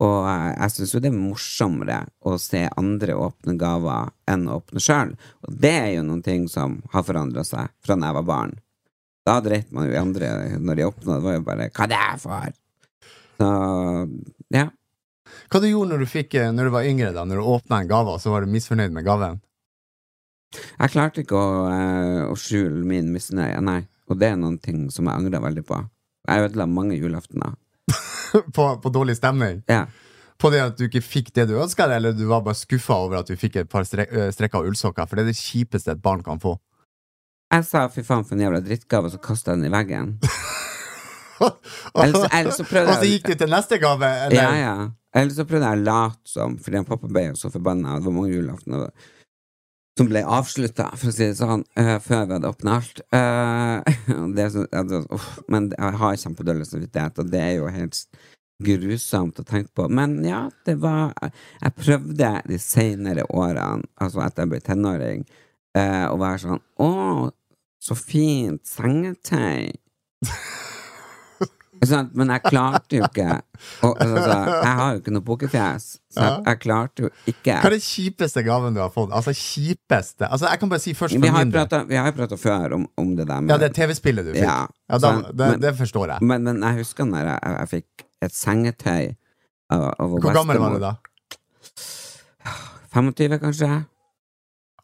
[0.00, 4.80] Og jeg syns jo det er morsommere å se andre åpne gaver enn å åpne
[4.80, 5.12] sjøl.
[5.44, 8.54] Og det er jo noen ting som har forandra seg fra da jeg var barn.
[9.28, 12.00] Da dreit man jo i andre når de åpna, det var jo bare 'hva det
[12.00, 12.56] er for?'
[13.40, 13.50] Så
[14.52, 14.66] ja.
[15.50, 17.80] Hva du gjorde når du fikk, eh, når du var yngre, da, når du åpna
[17.80, 19.40] en gave, og så var du misfornøyd med gaven?
[20.52, 23.86] Jeg klarte ikke å, eh, å skjule min misnøye, nei.
[24.10, 25.78] Og det er noen ting som jeg angrer veldig på.
[26.26, 27.54] Jeg ødela mange julaftener.
[28.56, 29.62] på, på dårlig stemning?
[29.70, 29.86] Ja.
[30.40, 32.96] På det at du ikke fikk det du ønska deg, eller du var bare skuffa
[32.96, 35.08] over at du fikk et par strek, øh, strekker ullsokker?
[35.08, 36.56] For det er det kjipeste et barn kan få.
[37.50, 40.14] Jeg sa fy faen for en jævla drittgave, og så kasta jeg den i veggen.
[41.40, 44.10] Eller eller så prøvde Og så gikk du til neste gave?
[44.26, 44.36] Eller?
[44.38, 44.74] Ja, ja.
[45.16, 47.96] Eller så prøvde jeg å late som, fordi pappa ble jo så forbanna.
[47.98, 48.90] Det var mange julaftener
[50.00, 53.02] som ble avslutta, for å si det sånn, uh, før vi hadde åpna alt.
[53.20, 54.82] Uh, så, ja,
[55.12, 57.98] uff, men jeg har kjempedårlig samvittighet, og det er jo helt
[58.64, 59.86] grusomt å tenke på.
[59.92, 65.26] Men ja, det var Jeg prøvde de seinere årene, altså etter jeg ble tenåring,
[65.76, 66.90] uh, å være sånn Å,
[67.80, 69.70] så fint sengetøy.
[71.88, 72.10] Sant?
[72.18, 73.26] Men jeg klarte jo ikke
[73.86, 77.70] og, altså, Jeg har jo ikke noe pokerfjes, så jeg, jeg klarte jo ikke Hva
[77.70, 79.14] er den kjipeste gaven du har fått?
[79.16, 83.14] Altså kjipeste Altså, jeg kan bare si først Vi har jo prata før om, om
[83.16, 84.44] det der med Ja, det TV-spillet du fikk.
[84.44, 84.58] Ja,
[84.90, 86.22] Ja, da, sånn, det, men- det forstår jeg.
[86.32, 89.14] Men, men jeg husker når jeg, jeg fikk et sengetøy
[89.70, 90.94] av, av Hvor gammel var du da?
[92.92, 93.70] 25, kanskje?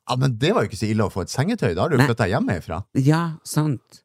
[0.09, 1.73] Ja, Men det var jo ikke så ille å få et sengetøy.
[1.75, 2.07] Da har du Nei.
[2.07, 2.85] flytta hjemmefra.
[3.03, 4.03] Ja, sant.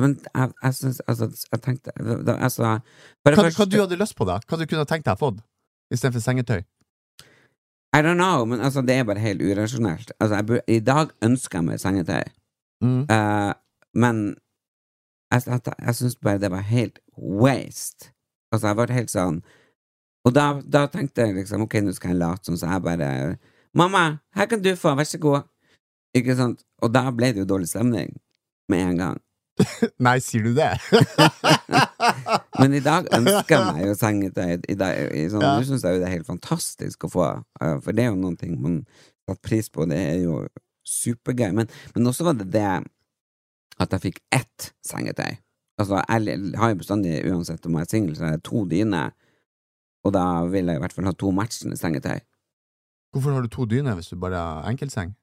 [0.00, 1.92] Men jeg, jeg syns Altså, jeg tenkte
[2.24, 2.78] da, altså,
[3.24, 4.38] Hva, første hva du hadde lyst på, da?
[4.48, 5.42] Hva du kunne tenkt deg fått
[5.92, 6.62] istedenfor sengetøy?
[7.92, 10.14] I don't know, men altså, det er bare helt urasjonelt.
[10.18, 12.22] Altså, jeg, I dag ønsker jeg meg sengetøy,
[12.82, 13.04] Mm.
[13.06, 13.52] uh,
[13.94, 14.16] men
[15.30, 18.08] jeg, jeg, jeg syns bare det var helt waste.
[18.50, 19.36] Altså, jeg var helt sånn
[20.26, 23.10] Og da, da tenkte jeg liksom Ok, nå skal jeg late som, så jeg bare
[23.74, 25.46] Mamma, her kan du få, vær så god.
[26.18, 26.64] Ikke sant?
[26.82, 28.10] Og da ble det jo dårlig stemning
[28.68, 29.20] med en gang.
[30.06, 30.70] Nei, sier du det?
[32.60, 34.52] Men i dag ønsker jeg meg jo sengetøy.
[34.72, 35.54] I dag, i sånn, Ja.
[35.58, 37.28] Nå syns jeg jo det er helt fantastisk å få,
[37.60, 38.82] for det er jo noen ting man
[39.26, 39.86] setter pris på.
[39.90, 40.42] Det er jo
[40.88, 41.52] supergøy.
[41.56, 42.66] Men, men også var det det
[43.80, 45.38] at jeg fikk ett sengetøy.
[45.80, 49.14] Altså, jeg har jo bestandig, uansett om jeg er singel, så er det to dyner.
[50.06, 52.20] Og da vil jeg i hvert fall ha to matchende sengetøy.
[53.12, 55.14] Hvorfor har du to dyner hvis du bare har enkeltseng?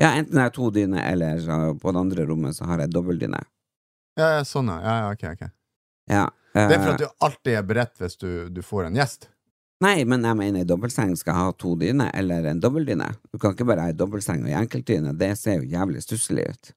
[0.00, 2.92] Ja, enten jeg har to dyner, eller så på det andre rommet så har jeg
[2.94, 3.40] dobbeltdyne.
[4.18, 4.78] Ja, ja, sånn, ja.
[4.84, 5.50] ja, ja ok, ok.
[6.10, 6.24] Ja.
[6.54, 9.28] Det er eh, for at du alltid er beredt hvis du, du får en gjest.
[9.80, 13.06] Nei, men jeg mener i dobbeltseng skal ha to dyner, eller en dobbeltdyne.
[13.32, 15.14] Du kan ikke bare ha ei dobbeltseng og ei enkeltdyne.
[15.16, 16.72] Det ser jo jævlig stusslig ut.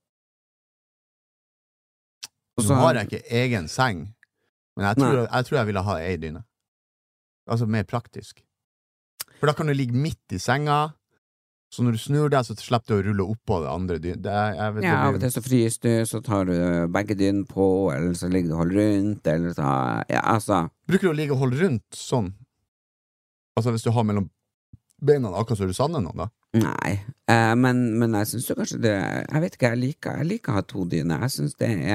[2.59, 4.05] Også, Nå har jeg ikke egen seng,
[4.77, 6.43] men jeg tror jeg, tror jeg ville ha ei dyne.
[7.49, 8.43] Altså mer praktisk.
[9.39, 10.93] For da kan du ligge midt i senga,
[11.73, 14.27] så når du snur deg, så slipper du å rulle oppå det andre dynet.
[14.29, 16.53] Ja, av og til så fryser du, så tar du
[16.93, 19.71] begge dynene på, eller så ligger du og holder rundt, eller så
[20.11, 20.67] Ja, altså.
[20.85, 22.29] Bruker du å ligge og holde rundt sånn?
[23.57, 24.29] Altså hvis du har mellom
[25.03, 26.29] beina, akkurat som du savner noen, da?
[26.61, 26.93] Nei.
[27.31, 30.53] Eh, men, men jeg syns jo kanskje det Jeg vet ikke, jeg liker, jeg liker
[30.53, 31.25] å ha to dyner.
[31.25, 31.89] Jeg syns det er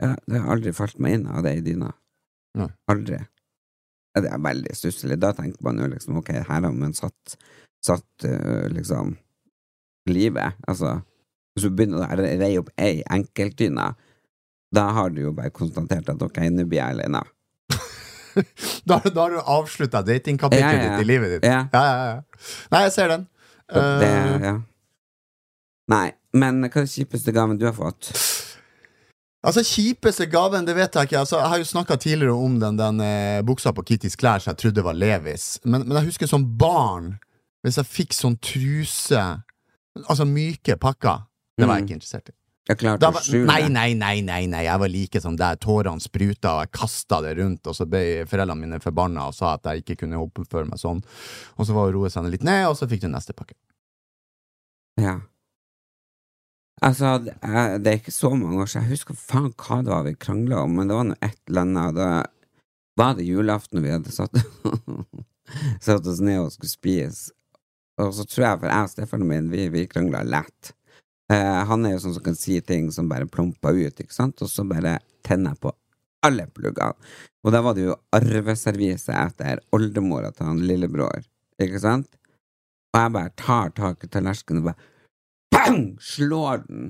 [0.00, 1.92] ja, Det har aldri falt meg inn av det i dyna.
[2.56, 2.70] Nei.
[2.92, 3.20] Aldri.
[4.16, 5.18] Det er veldig stusslig.
[5.20, 7.36] Da tenker man jo liksom ok, her har man satt,
[7.84, 9.14] satt eh, liksom
[10.10, 10.58] livet.
[10.68, 11.00] Altså,
[11.54, 13.92] hvis du begynner å reie opp ei enkeltdyne,
[14.76, 17.24] da har du jo bare konstatert at ok, nå blir jeg alene.
[18.86, 20.88] Da, da har du avslutta datingkapitlet Ja, ja, ja.
[20.92, 21.46] ditt i livet ditt.
[21.48, 21.62] Ja.
[21.72, 22.48] Ja, ja.
[22.74, 23.22] Nei, jeg ser den.
[23.72, 24.10] Det,
[24.44, 24.58] uh...
[25.90, 28.10] Nei, men hva er den kjipeste gaven du har fått?
[29.46, 31.20] Altså, kjipeste gaven, det vet jeg ikke.
[31.22, 34.52] Altså, jeg har jo snakka tidligere om den, den eh, buksa på Kittys klær som
[34.52, 35.56] jeg trodde var Levis.
[35.64, 37.12] Men, men jeg husker som barn,
[37.66, 39.22] hvis jeg fikk sånn truse
[39.96, 41.22] Altså myke pakker,
[41.56, 41.86] det var jeg Mm.
[41.88, 42.34] ikke interessert i.
[42.68, 45.56] Jeg klarte var, å skjule nei, nei, nei, nei, nei, jeg var like som der.
[45.62, 49.54] Tårene spruta, og jeg kasta det rundt, og så ble foreldrene mine forbanna og sa
[49.54, 51.00] at jeg ikke kunne oppføre meg sånn.
[51.56, 53.54] Og så var det roet roe seg litt ned, og så fikk du neste pakke.
[55.00, 55.20] Ja.
[56.84, 58.84] Altså, det er, det er ikke så mange år siden.
[58.90, 61.64] Jeg husker faen hva det var vi krangla om, men det var nå et eller
[61.64, 61.96] annet.
[61.96, 62.10] Da
[63.00, 64.36] var det julaften, vi hadde satt,
[65.86, 67.32] satt oss ned og skulle spise.
[68.02, 70.72] Og så tror jeg, for jeg og Stefan min, vi, vi krangla lett.
[71.32, 74.42] Eh, han er jo sånn som kan si ting som bare plumper ut, ikke sant,
[74.44, 75.72] og så bare tenner jeg på
[76.26, 76.92] alle pluggene.
[77.46, 81.24] Og da var det jo arveservise etter oldemora til han lillebror,
[81.62, 82.10] ikke sant?
[82.94, 84.92] Og jeg bare tar tak i tallerkenen og bare
[85.54, 85.82] bang!
[86.02, 86.86] Slår den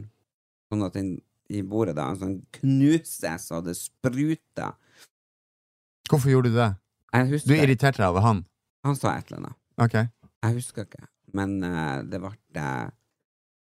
[0.70, 1.14] sånn at den
[1.52, 4.74] i bordet da sånn knuses, og det spruter.
[6.10, 6.72] Hvorfor gjorde du det?
[7.14, 8.42] Jeg Du irriterte deg over han?
[8.86, 9.58] Han sa et eller annet.
[9.82, 9.96] Ok.
[10.46, 12.30] Jeg husker ikke, men uh, det ble
[12.62, 12.88] eh,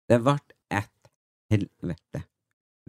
[0.10, 0.36] Det ble
[0.70, 1.12] et
[1.50, 2.24] helvete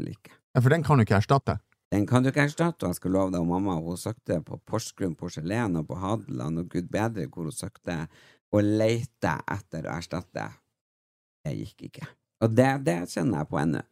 [0.01, 0.35] like.
[0.53, 1.57] Ja, for den kan du ikke erstatte.
[1.91, 4.61] Den kan du ikke erstatte, og jeg skal love deg, og mamma hun søkte på
[4.69, 8.05] Porsgrunn porselen og på Hadeland, og gud bedre hvor hun søkte,
[8.53, 10.45] og lette etter å erstatte.
[11.41, 12.07] Det gikk ikke.
[12.45, 13.83] Og det, det kjenner jeg på ennå.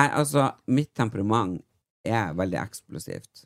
[0.00, 1.58] Altså, mitt temperament
[2.06, 3.44] er veldig eksplosivt.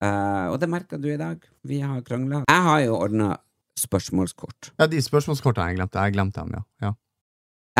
[0.00, 1.44] Uh, og det merker du i dag.
[1.68, 2.42] Vi har krangla.
[2.48, 3.34] Jeg har jo ordna
[3.80, 4.72] spørsmålskort.
[4.78, 6.02] Ja, de spørsmålskortene jeg glemte.
[6.04, 6.62] Jeg glemte dem, ja.
[6.86, 6.92] ja.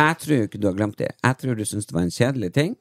[0.01, 1.11] Jeg tror ikke du har glemt det.
[1.23, 2.77] Jeg tror du syns det var en kjedelig ting.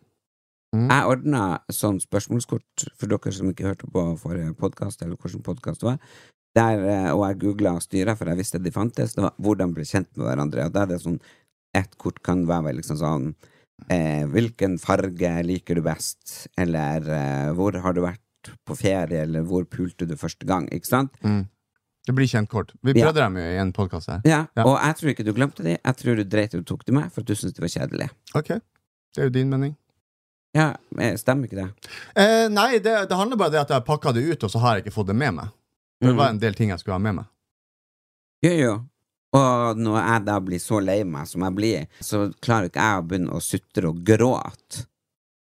[0.75, 0.85] Mm.
[0.85, 5.81] Jeg ordna sånn spørsmålskort for dere som ikke hørte på forrige podkast, eller hvilken podkast
[5.81, 6.01] det var.
[6.57, 9.13] Der, eh, og jeg googla styra, for jeg visste de fantes.
[9.13, 10.65] Det var 'Hvordan bli kjent med hverandre'.
[10.65, 11.21] Og da er det sånn
[11.75, 13.35] Ett kort kan være liksom sånn
[13.89, 19.43] eh, 'Hvilken farge liker du best?' Eller eh, 'Hvor har du vært på ferie?' Eller
[19.43, 21.13] 'Hvor pulte du første gang?' Ikke sant?
[21.21, 21.47] Mm.
[22.09, 22.71] Det blir kjent kort.
[22.81, 23.05] Vi Ja.
[23.05, 24.21] prøvde dem jo i en podkast her.
[24.25, 24.63] Ja, Ja.
[24.65, 25.77] Og jeg tror ikke du glemte dem.
[25.85, 28.09] Jeg tror du dreit og tok dem med for at du syntes det var kjedelig.
[28.33, 28.47] Ok.
[28.47, 29.75] Det er jo din mening.
[30.55, 30.73] Ja,
[31.15, 31.69] Stemmer ikke det?
[32.15, 34.75] Eh, nei, det, det handler bare om at jeg pakka det ut, og så har
[34.77, 35.49] jeg ikke fått det med meg.
[36.01, 36.17] Det Mhm.
[36.17, 37.25] var en del ting jeg skulle ha med meg.
[38.41, 38.73] Jo, jo.
[39.33, 43.03] Og når jeg da blir så lei meg som jeg blir, så klarer ikke jeg
[43.03, 44.87] å begynne å sutre og gråte.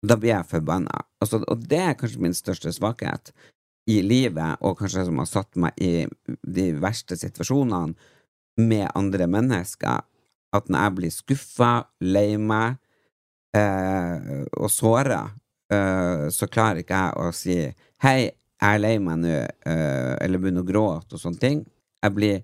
[0.03, 1.03] Da blir jeg forbanna.
[1.21, 3.33] Altså, og det er kanskje min største svakhet
[3.91, 6.07] i livet, og kanskje som har satt meg i
[6.41, 7.95] de verste situasjonene
[8.65, 10.01] med andre mennesker.
[10.55, 12.77] At når jeg blir skuffa, lei meg
[13.57, 15.23] eh, og såra,
[15.73, 17.57] eh, så klarer ikke jeg å si
[18.07, 18.19] hei,
[18.65, 19.35] jeg er lei meg nå,
[19.69, 21.65] eh, eller begynner å gråte og sånne ting.
[22.05, 22.43] Jeg blir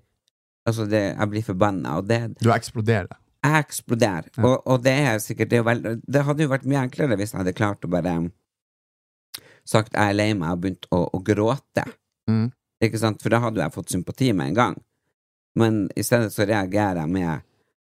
[0.61, 3.15] Altså, det, jeg blir forbanna, og det Du eksploderer.
[3.41, 4.27] Jeg eksploderer.
[4.45, 7.31] Og, og det er sikkert det, er vel- det hadde jo vært mye enklere hvis
[7.33, 8.11] jeg hadde klart å bare
[9.67, 11.85] sagt jeg er lei meg og begynt å, å gråte.
[12.29, 12.49] Mm.
[12.81, 13.21] Ikke sant?
[13.21, 14.77] For da hadde jeg fått sympati med en gang.
[15.59, 17.47] Men i stedet så reagerer jeg med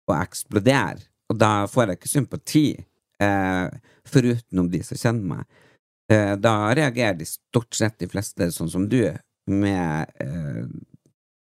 [0.07, 2.67] å eksplodere, og da får jeg ikke sympati,
[3.23, 5.63] eh, foruten de som kjenner meg.
[6.13, 9.01] Eh, da reagerer de stort sett de fleste sånn som du,
[9.51, 10.69] med, eh,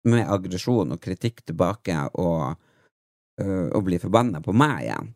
[0.09, 2.57] med aggresjon og kritikk tilbake, og,
[3.41, 5.13] eh, og blir forbanna på meg igjen.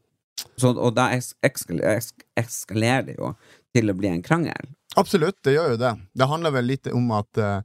[0.56, 3.34] Så, og da es eskalerer det jo
[3.74, 4.74] til å bli en krangel.
[4.98, 5.92] Absolutt, det gjør jo det.
[6.18, 7.60] Det handler vel litt om at eh,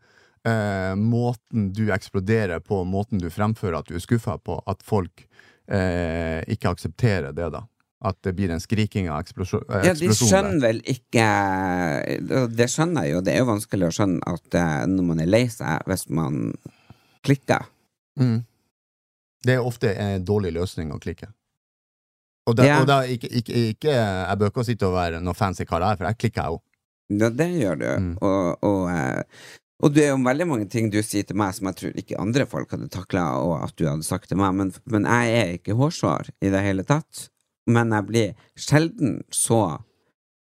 [0.46, 5.26] eh, måten du eksploderer på, måten du fremfører at du er skuffa på, at folk
[5.68, 7.64] eh, ikke aksepterer det, da.
[8.06, 11.24] At det blir en skriking av eksplosjon, eh, Ja, de skjønner vel ikke
[12.54, 15.32] Det skjønner jeg jo, det er jo vanskelig å skjønne at eh, når man er
[15.32, 16.52] lei seg, hvis man
[17.26, 17.66] klikker.
[18.22, 18.44] Mm.
[19.46, 21.32] Det er ofte en dårlig løsning å klikke.
[22.46, 22.78] Og, da, Ja.
[22.84, 25.98] og da, ikke, ikke, ikke, jeg bør ikke sitte og være noe fancy kar her,
[25.98, 26.62] for jeg klikker, jeg òg.
[27.14, 27.88] Ja, det gjør du.
[28.02, 28.12] Mm.
[28.26, 29.52] Og, og, eh,
[29.84, 32.22] og det er jo veldig mange ting du sier til meg som jeg tror ikke
[32.22, 35.58] andre folk hadde takla, og at du hadde sagt til meg, men, men jeg er
[35.58, 37.28] ikke hårsår i det hele tatt.
[37.70, 39.62] Men jeg blir sjelden så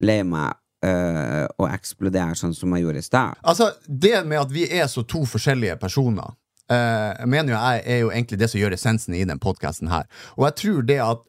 [0.05, 0.55] lei meg
[0.87, 3.41] øh, og eksploderer sånn som jeg gjorde i stad.
[3.43, 6.37] Altså, det med at vi er så to forskjellige personer,
[6.71, 10.07] øh, mener jo jeg er jo egentlig det som gjør essensen i den podkasten her.
[10.39, 11.25] Og jeg tror det at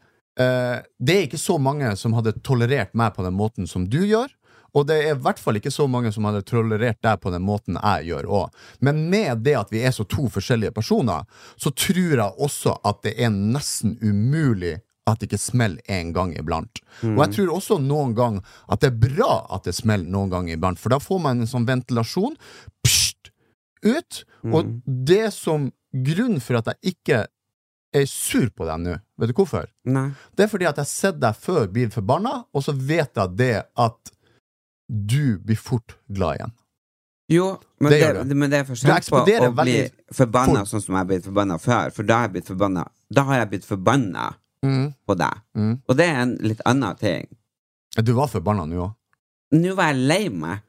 [0.45, 4.03] øh, det er ikke så mange som hadde tolerert meg på den måten som du
[4.05, 4.29] gjør.
[4.73, 7.45] Og det er i hvert fall ikke så mange som hadde tolerert deg på den
[7.45, 8.60] måten jeg gjør òg.
[8.86, 11.25] Men med det at vi er så to forskjellige personer,
[11.58, 14.77] så tror jeg også at det er nesten umulig
[15.10, 16.82] at det ikke smeller en gang iblant.
[17.01, 20.51] Og jeg tror også noen gang at det er bra at det smeller noen gang
[20.53, 22.38] iblant, for da får man en sånn ventilasjon
[22.86, 23.32] pst,
[23.86, 24.23] ut.
[24.53, 27.23] Og det som grunn for at jeg ikke
[27.95, 29.65] er sur på deg nå, vet du hvorfor?
[29.89, 30.12] Nei.
[30.38, 33.38] Det er fordi at jeg har sett deg før bli forbanna, og så vet jeg
[33.39, 34.13] det at
[34.89, 36.54] du blir fort glad igjen.
[37.30, 37.47] Jo,
[37.78, 39.75] men Det det, gjør men det er for forskjell på å bli
[40.17, 43.23] forbanna sånn som jeg har blitt forbanna før, for da har jeg blitt forbanna Da
[43.28, 45.43] har jeg blitt forbanna på deg.
[45.56, 45.75] Mm.
[45.88, 47.30] Og det er en litt annen ting.
[47.97, 48.95] Du var forbanna nå òg.
[49.56, 50.65] Nå var jeg lei meg.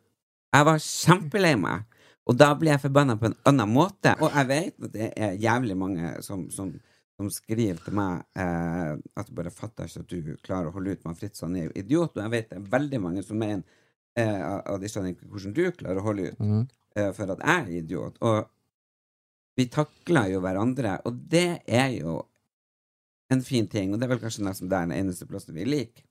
[0.54, 1.88] Jeg var kjempelei meg.
[2.30, 4.14] Og da blir jeg forbanna på en annen måte.
[4.20, 6.70] Og jeg vet at det er jævlig mange som, som,
[7.18, 10.94] som skriver til meg eh, at jeg bare fatter ikke at du klarer å holde
[10.94, 12.14] ut med Fritz, han er jo idiot.
[12.16, 13.64] Og jeg vet det er veldig mange som mener
[14.18, 14.42] eh,
[14.72, 16.64] Og de skjønner ikke hvordan du klarer å holde ut mm.
[16.96, 18.18] eh, for at jeg er idiot.
[18.26, 18.44] Og
[19.58, 22.20] vi takler jo hverandre, og det er jo
[23.30, 23.92] en fin ting.
[23.92, 26.06] Og det er vel kanskje nesten der den eneste plassen vi liker.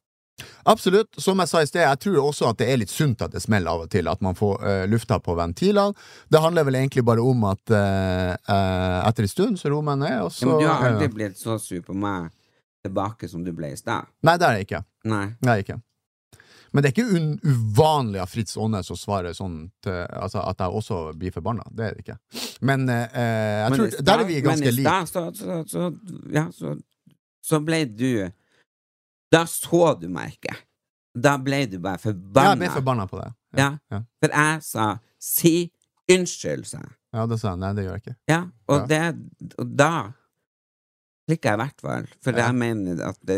[0.63, 1.17] Absolutt.
[1.19, 3.41] Som jeg sa i sted, jeg tror også at det er litt sunt at det
[3.43, 4.07] smeller av og til.
[4.11, 5.95] At man får uh, lufta på ventilene.
[6.31, 10.03] Det handler vel egentlig bare om at uh, uh, etter en stund så roer man
[10.03, 12.31] ned, og så Ja, men du har aldri blitt så sur på meg
[12.85, 14.07] tilbake som du ble i stad.
[14.23, 14.83] Nei, det er jeg ikke.
[15.11, 15.25] Nei.
[15.39, 15.81] Det er jeg ikke.
[16.71, 20.99] Men det er ikke uvanlig av Fritz Aanes å svare sånn altså at jeg også
[21.17, 21.63] blir forbanna.
[21.71, 22.17] Det er det ikke.
[22.61, 25.23] Men eh, eh, jeg Men tror, stad- der er vi ganske Men i stad så,
[25.35, 25.89] så, så,
[26.35, 26.75] ja, så,
[27.45, 28.29] så ble du
[29.31, 30.55] Da så du meg ikke.
[31.17, 33.31] Da ble du bare Ja, jeg ble forbanna på det.
[33.57, 33.71] Ja.
[33.91, 34.03] ja.
[34.21, 34.87] For jeg sa
[35.19, 35.71] 'si
[36.09, 36.95] unnskyld', sa jeg.
[37.13, 37.59] Ja, det sa jeg.
[37.59, 38.15] Nei, det gjør jeg ikke.
[38.29, 39.11] Ja, og, Ja.
[39.11, 39.91] Det, og da
[41.29, 42.07] klikka jeg i hvert fall.
[42.23, 43.35] For jeg mener at det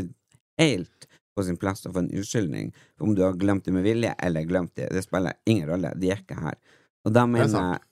[0.57, 2.71] er helt på sin plass å få en unnskyldning.
[3.01, 5.93] Om du har glemt det med vilje eller glemt det, det spiller ingen rolle.
[5.99, 6.57] De er ikke her.
[7.05, 7.87] Og da mener jeg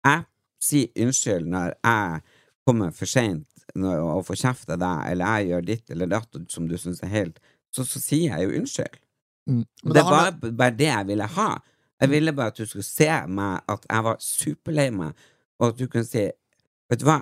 [0.00, 0.22] Jeg
[0.64, 2.20] sier unnskyld når jeg
[2.64, 6.68] kommer for seint og får kjeft av deg, eller jeg gjør ditt eller datt som
[6.68, 7.40] du syns er helt
[7.74, 8.96] så, så sier jeg jo unnskyld.
[9.50, 9.64] Mm.
[9.94, 11.50] Det var bare det jeg ville ha.
[12.00, 15.26] Jeg ville bare at du skulle se meg, at jeg var superlei meg,
[15.60, 16.28] og at du kunne si
[16.90, 17.20] Vet du hva,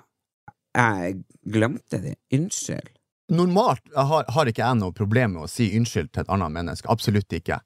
[0.72, 1.18] jeg
[1.52, 2.14] glemte det.
[2.32, 2.94] Unnskyld.
[3.28, 6.88] Normalt har, har ikke jeg noe problem med å si unnskyld til et annet menneske.
[6.88, 7.58] Absolutt ikke.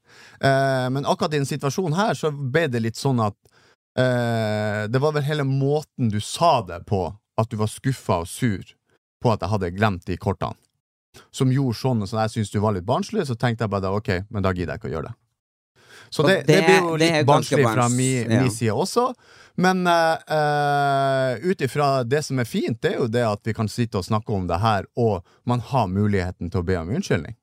[0.42, 3.36] Eh, men akkurat i denne situasjonen her så ble det litt sånn at
[3.98, 7.04] eh, Det var vel hele måten du sa det på,
[7.38, 8.64] at du var skuffa og sur
[9.22, 10.58] på at jeg hadde glemt de kortene.
[11.30, 13.90] som gjorde sånn, så jeg syntes du var litt barnslig, så tenkte jeg bare da,
[13.92, 15.16] ok, men da gidder jeg ikke å gjøre det.
[16.12, 18.40] Så det, det, det- blir jo litt barnslig fra min ja.
[18.42, 19.12] mi side også.
[19.60, 23.68] Men uh, ut ifra det som er fint, det er jo det at vi kan
[23.68, 27.36] sitte og snakke om det her, og man har muligheten til å be om unnskyldning.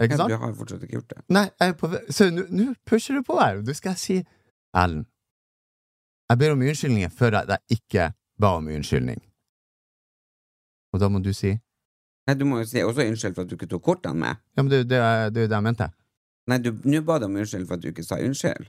[0.00, 0.30] Ikke sant?
[0.30, 1.20] Jeg har fortsatt ikke gjort det.
[1.34, 3.60] Nei, på Så nå pusher du på her.
[3.66, 4.20] Du skal si
[4.76, 5.06] Erlend,
[6.30, 9.18] jeg ber om unnskyldning før jeg, jeg ikke ba om unnskyldning.
[10.94, 11.54] Og da må du si
[12.28, 14.36] Nei, du må jo si også unnskyld for at du ikke tok kortene med.
[14.52, 15.86] Ja, men det, det, er- det er jo det jeg mente.
[16.52, 18.66] Nei, du- nå ba du om unnskyld for at du ikke sa unnskyld.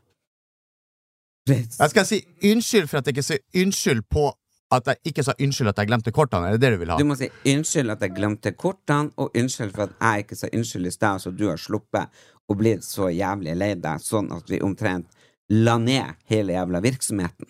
[1.49, 4.29] Jeg skal si unnskyld for at jeg ikke sier unnskyld på
[4.69, 6.47] at jeg ikke sa unnskyld at jeg glemte kortene.
[6.47, 6.97] Er det det du vil ha?
[6.99, 10.49] Du må si unnskyld at jeg glemte kortene, og unnskyld for at jeg ikke sa
[10.53, 12.05] unnskyld i stad, så du har sluppet
[12.49, 15.09] å bli så jævlig lei deg, sånn at vi omtrent
[15.49, 17.47] la ned hele jævla virksomheten.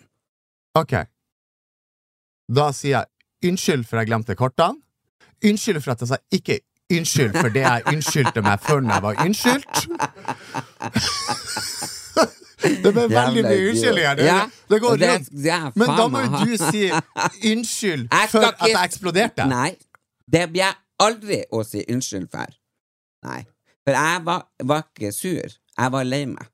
[0.80, 0.94] Ok.
[2.50, 4.80] Da sier jeg unnskyld for at jeg glemte kortene.
[5.44, 6.60] Unnskyld for at jeg sa ikke
[6.90, 9.76] unnskyld for det jeg unnskyldte meg før når jeg var unnskyldt.
[12.60, 14.22] Det ble veldig mye unnskyld unnskyldninger.
[14.26, 15.30] Ja, det går rundt.
[15.80, 16.84] Men da må jo du si
[17.52, 19.46] unnskyld for at jeg eksploderte.
[19.50, 19.74] Nei,
[20.30, 22.56] det blir jeg aldri å si unnskyld for.
[23.26, 23.42] Nei.
[23.86, 25.58] For jeg var, var ikke sur.
[25.80, 26.48] Jeg var lei meg.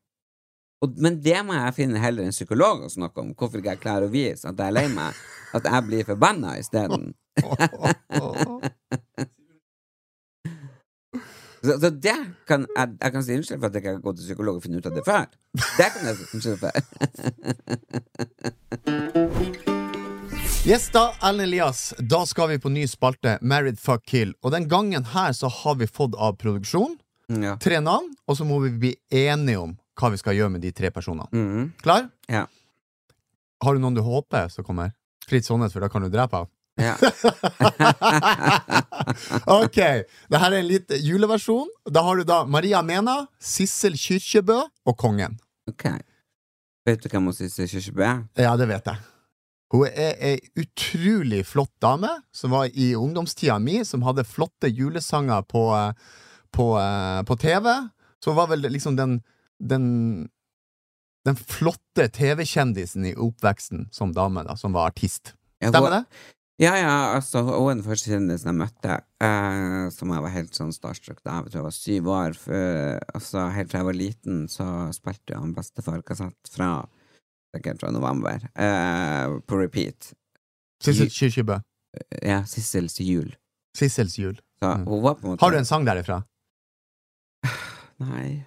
[0.85, 3.33] Og, men det må jeg finne heller en psykolog å snakke om.
[3.35, 5.16] Hvorfor ikke jeg klarer å vise at jeg er lei meg.
[5.57, 7.14] At jeg blir forbanna isteden.
[11.64, 12.16] Så, så det
[12.47, 14.62] kan jeg, jeg kan si unnskyld for at jeg ikke har gått til psykolog og
[14.66, 15.25] funnet ut av det før.
[15.79, 16.71] Det kan jeg si unnskyld for.
[20.66, 24.33] Yes, da, Ellen Elias, da skal vi på ny spalte, Married Fuck Kill.
[24.42, 26.97] Og den gangen her så har vi fått av produksjon
[27.29, 27.57] Ja.
[27.59, 30.71] tre navn, og så må vi bli enige om hva vi skal gjøre med de
[30.73, 31.27] tre personene.
[31.33, 31.73] Mhm.
[31.83, 32.11] Klar?
[32.29, 32.47] Ja.
[33.62, 34.92] Har du noen du håper som kommer?
[35.27, 36.47] Fritz Aanes, for da kan du drepe ham.
[36.77, 36.95] Ja.
[39.62, 39.79] ok,
[40.29, 41.71] det her er en liten juleversjon.
[41.89, 45.39] Da har du da Maria Mena, Sissel Kyrkjebø og Kongen.
[45.71, 45.89] Ok.
[46.87, 48.25] Vet du hvem Sissel Kyrkjebø er?
[48.49, 49.05] Ja, det vet jeg.
[49.75, 55.43] Hun er ei utrolig flott dame som var i ungdomstida mi, som hadde flotte julesanger
[55.49, 55.65] på,
[56.55, 57.73] på, eh, på TV.
[58.23, 59.19] Så hun var vel liksom den
[59.59, 60.29] den,
[61.25, 65.35] den flotte TV-kjendisen i oppveksten som dame, da, som var artist.
[65.62, 66.03] Stemmer det?
[66.57, 70.57] Ja, ja, altså, hun er den første kjendisen jeg møtte, eh, som jeg var helt
[70.57, 71.42] sånn starstruck da.
[71.42, 72.37] Jeg tror jeg var syv år.
[72.40, 76.71] For, altså, helt fra jeg var liten, så spilte jo han bestefar kassett fra
[77.53, 80.11] sikkert fra november, eh, på repeat.
[80.85, 81.61] Sissel Kyrkjebø.
[82.25, 83.31] Ja, Sissels jul.
[83.77, 84.40] Sissels jul.
[84.61, 84.85] Så Mm.
[84.88, 86.23] måte Har du en sang derifra?
[88.01, 88.47] Nei.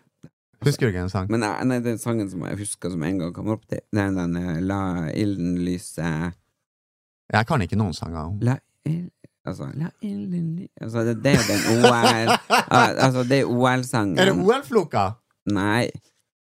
[0.66, 1.30] Husker du ikke en sang?
[1.30, 4.12] Men nei, nei, den sangen som jeg husker som en gang kom opp, det er
[4.12, 6.34] den eh, La ilden lyse
[7.34, 8.36] Jeg kan ikke noen sanger.
[8.42, 8.58] La
[9.48, 9.88] Altså, la
[10.82, 12.32] Altså, det, det er den OL
[12.70, 14.20] Altså, det er OL-sangen.
[14.20, 15.08] Er det OL-floka?
[15.50, 15.90] Nei.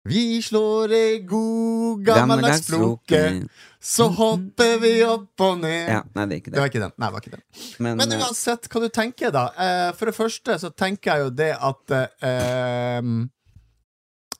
[0.06, 3.20] Vi slår ei god gammeldags floke,
[3.82, 5.88] så hopper vi opp og ned.
[5.90, 6.92] Ja, nei, det Det var ikke den.
[7.02, 7.42] Nei, var ikke den.
[7.82, 9.48] Men, Men eh, uansett hva du tenker, da.
[9.58, 13.02] Eh, for det første så tenker jeg jo det at eh,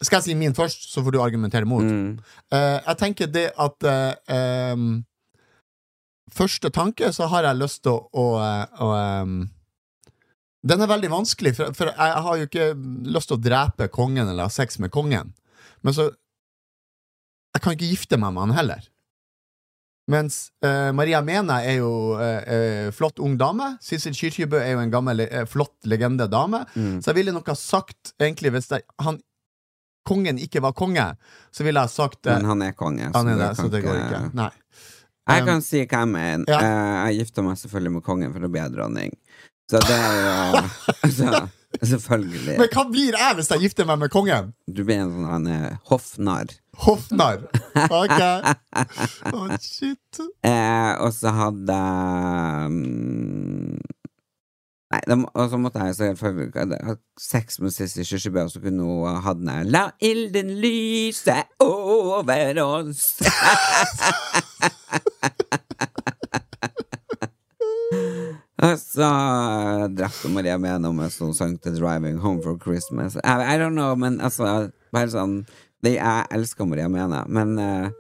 [0.02, 1.82] Skal jeg si min først, så får du argumentere mot?
[1.82, 2.16] mm,
[2.52, 4.86] Eh, jeg tenker det at eh,
[6.34, 8.48] Første tanke så har jeg lyst til å, å,
[8.82, 8.88] å
[10.66, 12.68] Den er veldig vanskelig, for, for jeg har jo ikke
[13.14, 15.34] lyst til å drepe kongen eller ha sex med kongen.
[15.86, 16.10] Men så
[17.54, 18.88] Jeg kan ikke gifte meg med han heller.
[20.10, 23.72] Mens uh, Maria Mena er jo uh, uh, flott ung dame.
[23.82, 26.66] Sissel Kyrkjebø er jo en gammel, flott legende dame.
[26.74, 27.00] mm.
[27.02, 29.18] Så jeg ville nok ha sagt, egentlig, hvis det, han,
[30.06, 31.06] kongen ikke var konge,
[31.54, 33.10] så ville jeg sagt eh, Men han er konge.
[33.14, 34.22] han er det det, så det går ikke.
[34.38, 34.50] Nei.
[35.26, 36.44] Jeg Um, kan si hva jeg mener.
[36.48, 36.58] ja.
[36.62, 39.12] Eh, Jeg gifta meg selvfølgelig med kongen for å bli dronning.
[39.70, 40.60] Så det er jo
[41.06, 41.48] altså,
[41.82, 42.54] Selvfølgelig.
[42.60, 44.52] Men hva blir jeg hvis jeg gifter meg med kongen?
[44.70, 46.54] Du blir en sånn han er hoffnarr.
[46.86, 47.42] Hoffnarr.
[47.90, 48.20] Ok.
[49.34, 50.20] Oh, shit.
[50.46, 51.76] Eh, og så hadde
[52.70, 53.76] mm,
[54.94, 58.60] Nei, de, og så måtte jeg selvfølgelig ha hatt sex med Sissy Kyrkjebø, og så
[58.62, 63.08] kunne hun ha den der La ilden lyse over oss.
[68.62, 69.08] og så
[69.92, 73.18] drepte Maria Mena med sånn sang til 'Driving Home for Christmas'.
[73.20, 75.42] I, I don't know, men altså Bare sånn
[75.84, 77.90] det, Jeg elsker Maria Mena, men uh,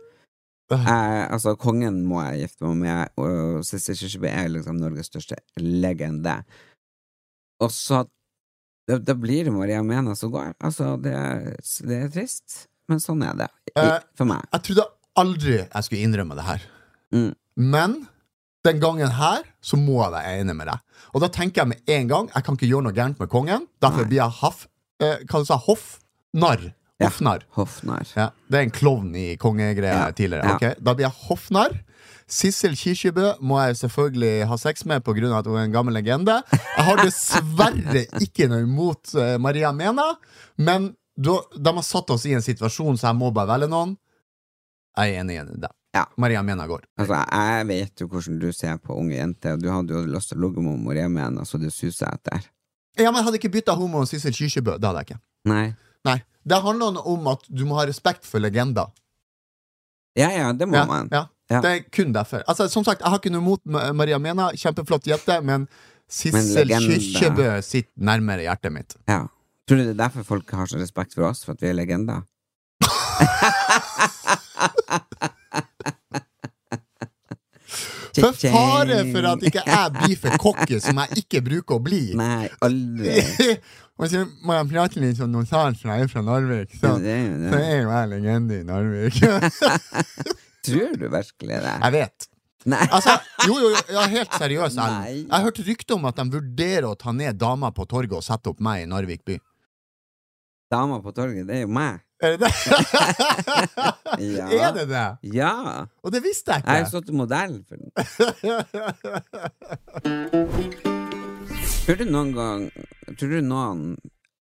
[0.72, 5.38] jeg, altså, kongen må jeg gifte meg med, og Sissy Kyrkjebø er liksom Norges største
[5.60, 6.40] legende.
[7.62, 8.06] Og så
[8.86, 10.52] Da, da blir det Maria Mena som går.
[10.62, 11.12] Altså, det,
[11.90, 13.48] det er trist, men sånn er det.
[13.74, 14.44] I, Eh, for meg.
[14.52, 14.84] Jeg trodde
[15.18, 16.66] aldri jeg skulle innrømme det her.
[17.10, 17.32] Mm.
[17.74, 17.96] Men
[18.66, 20.80] Den gangen her så må jeg være enig med deg.
[21.14, 23.66] Og da tenker jeg med en gang Jeg kan ikke gjøre noe gærent med kongen.
[23.82, 24.10] Derfor Nei.
[24.10, 24.66] blir jeg haff,
[25.00, 26.72] eh, hva du sa hoffnarr.
[26.98, 27.06] Ja.
[27.10, 27.44] Hoffnarr.
[27.56, 28.08] Hoffnarr.
[28.16, 30.10] Ja, det er en klovn i kongegreier Ja.
[30.16, 30.44] tidligere.
[30.48, 30.54] Ja.
[30.56, 30.80] ok?
[30.82, 31.74] Da blir jeg hoffnarr.
[32.26, 35.38] Sissel Kyrkjebø må jeg selvfølgelig ha sex med pga.
[35.38, 36.42] at hun er en gammel legende.
[36.50, 40.16] Jeg har dessverre ikke noe imot eh, Maria Mena,
[40.58, 43.96] men de har satt oss i en situasjon så jeg må bare velge noen.
[44.96, 45.70] Jeg er enig i det.
[45.96, 46.04] Ja.
[46.20, 46.84] Maria Mena går.
[47.00, 50.32] Altså, jeg vet jo hvordan du ser på unge jenter, og du hadde jo lyst
[50.32, 52.44] til å ligge med Maria Mena, så det suser etter.
[52.96, 54.76] Ja, men Jeg hadde ikke bytta homo og Sissel Kyrkjebø.
[54.80, 55.20] Det hadde jeg ikke.
[55.52, 55.64] Nei.
[56.06, 58.92] Nei, Det handler om at du må ha respekt for legender.
[60.16, 61.08] Ja, ja, det må Ja, man.
[61.12, 61.26] ja.
[61.50, 61.60] Ja.
[61.62, 62.42] Det er kun derfor.
[62.48, 63.60] Altså, som sagt, Jeg har ikke noe imot
[63.94, 65.68] Maria Mena, kjempeflott jente, men
[66.08, 66.66] Sissel.
[66.68, 68.96] Kyrkjebø sitter nærmere hjertet mitt.
[69.08, 69.26] Ja.
[69.66, 71.74] Tror du det er derfor folk har så respekt for oss, for at vi er
[71.78, 72.22] legender?
[78.24, 82.02] For fare for at ikke jeg for cocky, som jeg ikke bruker å bli.
[82.22, 83.18] Nei, aldri.
[83.96, 86.96] Og så må jeg prate litt sånn nosalt, for jeg er fra Narvik, så, Ja,
[87.00, 89.20] det så er jo jeg legende i Narvik.
[90.66, 91.76] Tror du virkelig det?
[91.86, 92.28] jeg vet.
[92.66, 93.12] Altså,
[93.46, 94.78] jo, jo, jo, helt seriøst.
[94.82, 98.16] Jeg, Jeg har hørt rykte om at de vurderer å ta ned dama på torget
[98.18, 99.36] og sette opp meg i Narvik by.
[100.70, 102.00] Dama på torget, det er jo meg.
[102.22, 102.52] Er det det?
[104.36, 104.46] Ja.
[104.48, 105.06] Er det det?
[105.36, 105.84] Ja.
[106.02, 106.72] Og det visste jeg ikke.
[106.72, 107.90] Jeg har stått modell for den.
[111.86, 112.62] Tror du noen gang
[113.14, 113.82] Tror du noen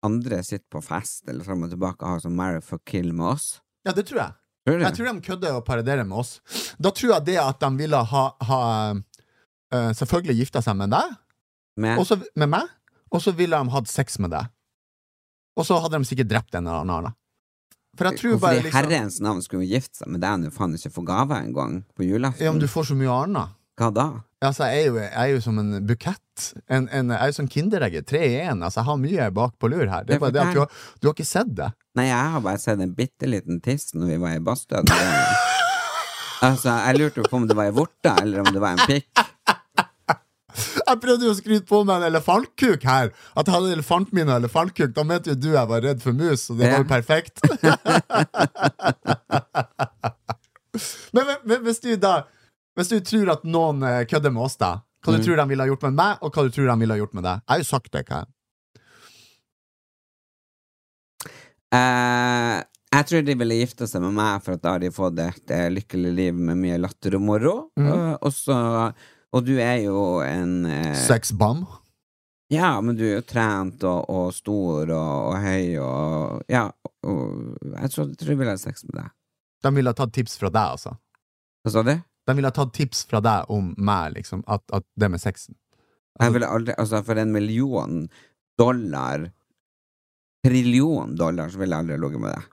[0.04, 3.30] andre sitter på fest eller fram og tilbake og har sånn marry for kill med
[3.38, 3.46] oss?
[3.88, 4.36] Ja, det tror jeg.
[4.68, 4.82] Tror?
[4.84, 6.34] Jeg tror de kødder og parodierer med oss.
[6.76, 8.60] Da tror jeg det at de ville ha, ha
[8.92, 11.16] uh, Selvfølgelig gifta seg med deg,
[11.80, 11.96] Med?
[12.04, 12.68] Også, med meg,
[13.10, 14.52] og så ville de hatt sex med deg.
[15.60, 17.18] Og så hadde de sikkert drept en eller annen.
[17.94, 20.40] For jeg tror Hvorfor bare i liksom herrens navn skulle hun gifte seg med deg
[20.42, 22.48] når faen ikke får gave engang på julaften?
[22.48, 23.54] Ja, men du får så mye annet.
[23.78, 24.08] Hva da?
[24.44, 26.48] Altså, jeg er jo, jeg er jo som en bukett.
[26.68, 28.00] En, en, jeg er jo som Kinderegg.
[28.10, 28.62] Tre i én.
[28.66, 30.06] Altså, jeg har mye bak på lur her.
[30.06, 31.70] Det er bare det at du har, du har ikke sett det.
[31.98, 34.82] Nei, jeg har bare sett en bitte liten tiss når vi var i badstua.
[36.50, 39.24] altså, jeg lurte på om det var ei vorte, eller om det var en pikk.
[40.88, 43.08] Jeg prøvde jo å skryte på meg en elefantkuk her.
[43.34, 44.92] At jeg hadde elefantmine og elefantkuk.
[44.96, 47.36] Da mente jo du jeg var redd for mus, og det var jo perfekt.
[51.16, 52.14] men, men, hvis du da
[52.78, 54.72] Hvis du tror at noen eh, kødder med oss, da
[55.04, 55.24] hva du Mm.
[55.26, 57.16] tror de ville ha gjort med meg, og hva du tror de ville ha gjort
[57.18, 57.36] med deg?
[57.44, 58.04] Jeg har jo sagt det.
[58.08, 58.20] hva
[61.74, 62.60] Eh,
[62.94, 65.54] jeg tror de ville gifta seg med meg, for at da har de fått et
[65.56, 67.54] eh, lykkelig liv med mye latter og moro.
[67.80, 67.88] Mm.
[67.90, 68.58] Uh, og så
[69.34, 71.64] Og du er jo en eh, Sexbam.
[72.54, 76.68] Ja, men du er jo trent og, og stor og, og høy og Ja,
[77.08, 79.14] og jeg tror, tror jeg ville ha sex med deg.
[79.64, 80.94] De ville ha tatt tips fra deg, altså.
[81.64, 81.94] Hva sa du?
[82.28, 84.44] De ville ha tatt tips fra deg om meg, liksom.
[84.46, 85.58] At, at det med sexen.
[86.22, 88.04] Jeg ville aldri Altså, for en million
[88.60, 89.32] dollar
[90.46, 92.53] Trillion dollar, så ville jeg aldri ligget med deg.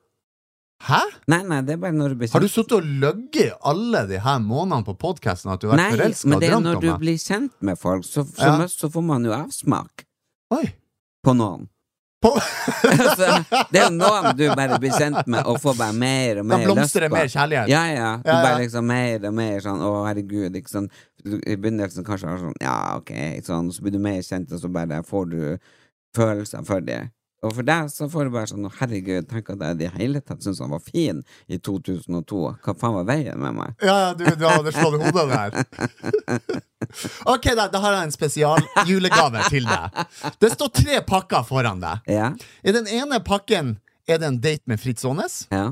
[0.81, 1.01] Hæ?
[1.29, 4.21] Nei, nei, det er bare når du blir Har du sittet og løyet alle de
[4.25, 6.69] her månedene på podkasten at du har vært forelska og drømt og det er drømt
[6.71, 8.55] når du blir kjent med folk, så, så, Ja.
[8.63, 10.07] mest så får man jo avsmak
[10.57, 10.65] Oi.
[11.27, 11.69] på noen.
[12.21, 12.33] På...
[12.93, 13.29] altså,
[13.73, 16.57] det er jo noen du bare blir kjent med og får bare mer og Da
[16.57, 17.21] mer blomstrer det lyst på.
[17.21, 17.69] mer kjærlighet.
[17.73, 18.11] Ja, ja.
[18.25, 18.43] Du Ja, ja.
[18.49, 20.91] bare liksom mer og mer sånn Å, herregud, ikke sånn
[21.25, 23.13] du, I begynnelsen kanskje sånn Ja, ok,
[23.45, 25.41] sånn, så blir du mer kjent, og så bare får du
[26.17, 27.03] følelser for det.
[27.41, 30.21] Og for deg så får du bare sånn Herregud, tenk at jeg i det hele
[30.21, 32.41] tatt syntes han var fin i 2002.
[32.61, 33.77] Hva faen var veien med meg?
[33.81, 36.61] Ja, ja, du, du hadde slått hodet der.
[37.29, 39.99] Ok, da, da har jeg en spesial julegave til deg.
[40.41, 42.09] Det står tre pakker foran deg.
[42.11, 42.31] Ja?
[42.65, 43.75] I den ene pakken
[44.09, 45.43] er det en date med Fritz Aanes.
[45.53, 45.69] Ja?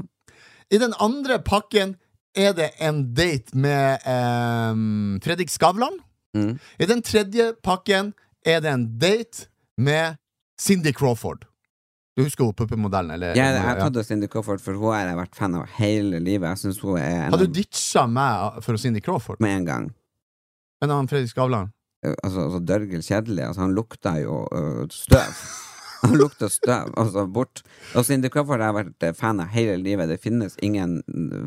[0.69, 1.97] I den andre pakken
[2.37, 4.85] er det en date med eh,
[5.25, 5.97] Fredrik Skavlan.
[6.37, 6.55] Mm.
[6.79, 8.13] I den tredje pakken
[8.47, 9.49] er det en date
[9.81, 10.21] med
[10.61, 11.49] Cindy Crawford.
[12.19, 13.13] Du husker hun puppemodellen?
[13.15, 16.49] Eller, Jeg, jeg tatt Cindy Crawford, for hun har jeg vært fan av hele livet.
[16.51, 19.39] Jeg synes hun er en Har du ditcha meg for Cindy Crawford?
[19.45, 19.87] med en gang.
[20.83, 21.71] En annen Fredrik Skavlan?
[22.03, 25.39] Uh, Altså, altså Dørgel Kjedelig, altså, han lukta jo uh, støv.
[25.99, 27.65] Han lukta støv, altså bort.
[27.99, 30.07] Og Cindy Crawford har jeg vært eh, fan av hele livet.
[30.07, 31.01] Det finnes ingen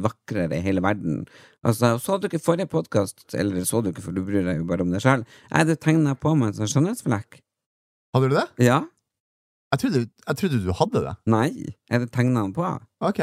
[0.03, 1.21] vakrere i hele verden.
[1.63, 4.65] Altså, Så du ikke forrige podkast, eller så du ikke, for du bryr deg jo
[4.67, 5.23] bare om deg sjøl.
[5.47, 7.39] Jeg hadde tegna på meg en sånn skjønnhetsflekk.
[8.11, 8.43] Hadde du det?
[8.67, 8.81] Ja?
[9.71, 11.13] Jeg trodde, jeg trodde du hadde det.
[11.31, 11.49] Nei.
[11.91, 12.65] Jeg tegna den på.
[13.07, 13.21] Ok.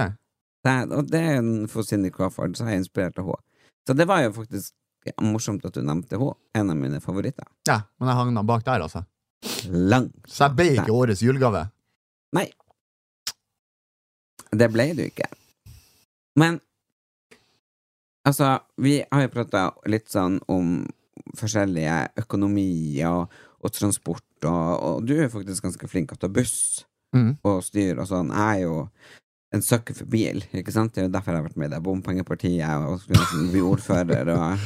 [0.64, 3.44] Det, og det er en for Cindy Crawford, så er jeg inspirert av henne.
[3.88, 4.74] Så det var jo faktisk
[5.24, 6.36] morsomt at du nevnte henne.
[6.56, 7.46] En av mine favoritter.
[7.68, 9.04] Ja, men jeg hang den bak der, altså.
[9.68, 10.16] Langt.
[10.26, 11.66] Så jeg ble ikke årets julegave.
[12.36, 12.48] Nei.
[14.48, 15.28] Det ble du ikke.
[16.40, 16.58] Men
[18.28, 20.80] altså, vi har jo prata litt sånn om
[21.38, 26.84] forskjellige økonomier og, og transport, og, du er faktisk ganske flink til å ta buss
[27.16, 27.38] Mm.
[27.42, 28.28] og styre og sånn.
[28.28, 28.88] Jeg er jo
[29.56, 30.92] en sucker for bil, ikke sant?
[30.92, 33.62] Det er jo derfor jeg har vært med i det bompengepartiet og skulle nesten bli
[33.64, 34.58] ordfører og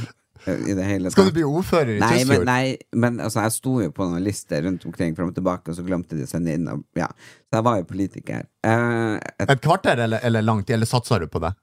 [0.48, 2.64] eh, i det hele Skal du bli ordfører i Nei, men, nei,
[2.98, 5.86] men altså, jeg sto jo på noen lister rundt omkring fram og tilbake, og så
[5.86, 6.66] glemte de å sende inn.
[6.66, 7.06] Og, ja.
[7.46, 8.42] Så jeg var jo politiker.
[8.66, 11.54] Uh, et, Et kvarter eller, eller langt, eller satsa du på det?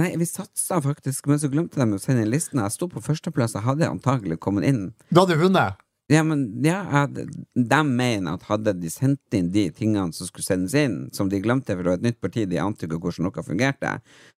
[0.00, 2.64] nei, vi satsa faktisk, men så glemte de å sende inn listene.
[2.64, 4.86] Jeg sto på førsteplass, jeg hadde antagelig kommet inn.
[5.12, 5.76] Du hadde vunnet!
[6.10, 7.06] Ja, men ja,
[7.54, 11.40] de mener at hadde de sendt inn de tingene som skulle sendes inn, som de
[11.40, 13.94] glemte for det var et nytt parti, de ante ikke hvordan noe fungerte,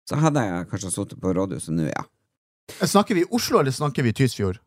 [0.08, 2.04] så hadde jeg kanskje sittet på rådhuset nå, ja.
[2.84, 4.60] Snakker vi Oslo, eller snakker vi Tysfjord?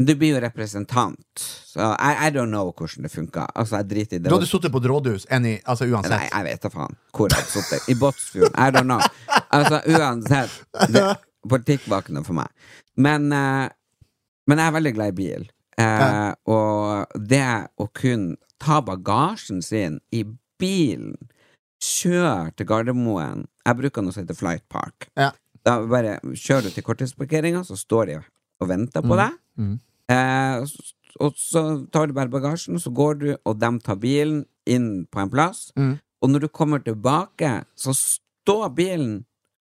[0.00, 3.44] Du blir jo representant, så I, I don't know hvordan det funka.
[3.54, 4.30] Altså, jeg driter i det.
[4.30, 6.14] Du hadde sittet på et rådhus, any, altså uansett.
[6.14, 7.88] Nei, jeg vet da faen hvor jeg hadde sittet.
[7.92, 8.54] I Båtsfjord.
[8.56, 9.02] I don't know.
[9.52, 10.54] Altså, uansett.
[10.88, 11.04] Det,
[11.52, 12.48] politikk var ikke noe for meg.
[12.96, 13.68] Men, eh,
[14.48, 15.44] men jeg er veldig glad i bil.
[15.80, 17.46] Eh, og det
[17.80, 20.24] å kunne ta bagasjen sin i
[20.60, 21.16] bilen,
[21.80, 25.08] kjøre til Gardermoen Jeg bruker noe som heter Flight Park.
[25.16, 25.30] Ja.
[25.64, 28.18] Da bare kjører du til korttidsparkeringa, så står de
[28.60, 29.36] og venter på deg.
[29.60, 29.74] Mm.
[30.12, 30.66] Eh,
[31.20, 31.62] og så
[31.92, 35.68] tar du bare bagasjen, så går du, og de tar bilen inn på en plass.
[35.78, 35.98] Mm.
[36.20, 39.14] Og når du kommer tilbake, så står bilen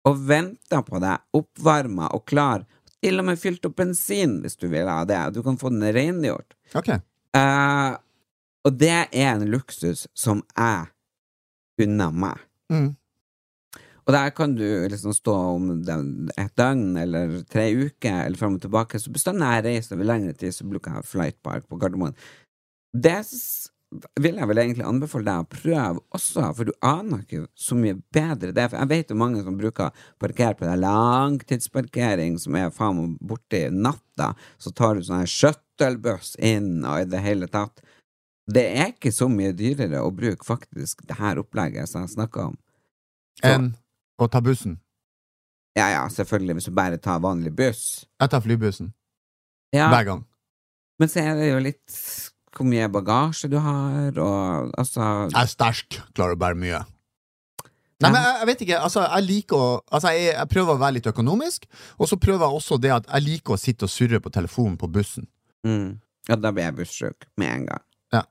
[0.08, 2.66] og venter på deg, oppvarma og klar.
[3.04, 5.22] Til og med fylt opp bensin hvis du vil ha det.
[5.36, 6.56] Du kan få den rengjort.
[6.74, 7.00] Okay.
[7.38, 7.98] Uh,
[8.68, 10.90] og det er en luksus som jeg
[11.84, 12.42] unner meg.
[12.74, 12.96] Mm.
[14.08, 18.64] Og der kan du liksom stå om et døgn eller tre uker eller fram og
[18.64, 19.00] tilbake.
[19.04, 22.16] Så bestandig jeg reiser over lengre tid, så bruker jeg Flight Park på Gardermoen.
[22.96, 23.20] Det
[24.20, 27.96] vil jeg vel egentlig anbefale deg å prøve også, for du aner ikke så mye
[28.14, 28.66] bedre det.
[28.70, 33.14] For jeg vet jo mange som bruker parkere på det langtidsparkering, som er faen meg
[33.30, 34.34] borti natta.
[34.60, 37.80] Så tar du sånn her shuttlebuss inn og i det hele tatt.
[38.48, 42.50] Det er ikke så mye dyrere å bruke faktisk det her opplegget som jeg snakka
[42.52, 42.58] om.
[43.46, 43.74] Enn
[44.20, 44.80] å ta bussen.
[45.78, 48.08] Ja, ja, selvfølgelig, hvis du bare tar vanlig buss.
[48.18, 48.94] Jeg tar flybussen.
[49.76, 50.24] Ja, Hver gang.
[50.98, 51.98] men så er det jo litt
[52.56, 56.80] hvor mye bagasje du har, og altså Jeg er sterk, klarer å bære mye.
[57.98, 60.82] Nei, men jeg, jeg vet ikke, altså jeg liker å Altså jeg, jeg prøver å
[60.84, 61.66] være litt økonomisk,
[61.98, 64.78] og så prøver jeg også det at jeg liker å sitte og surre på telefonen
[64.78, 65.26] på bussen.
[65.66, 65.98] mm,
[66.30, 67.84] Ja, da blir jeg bussjuk med en gang.
[68.14, 68.22] Ja.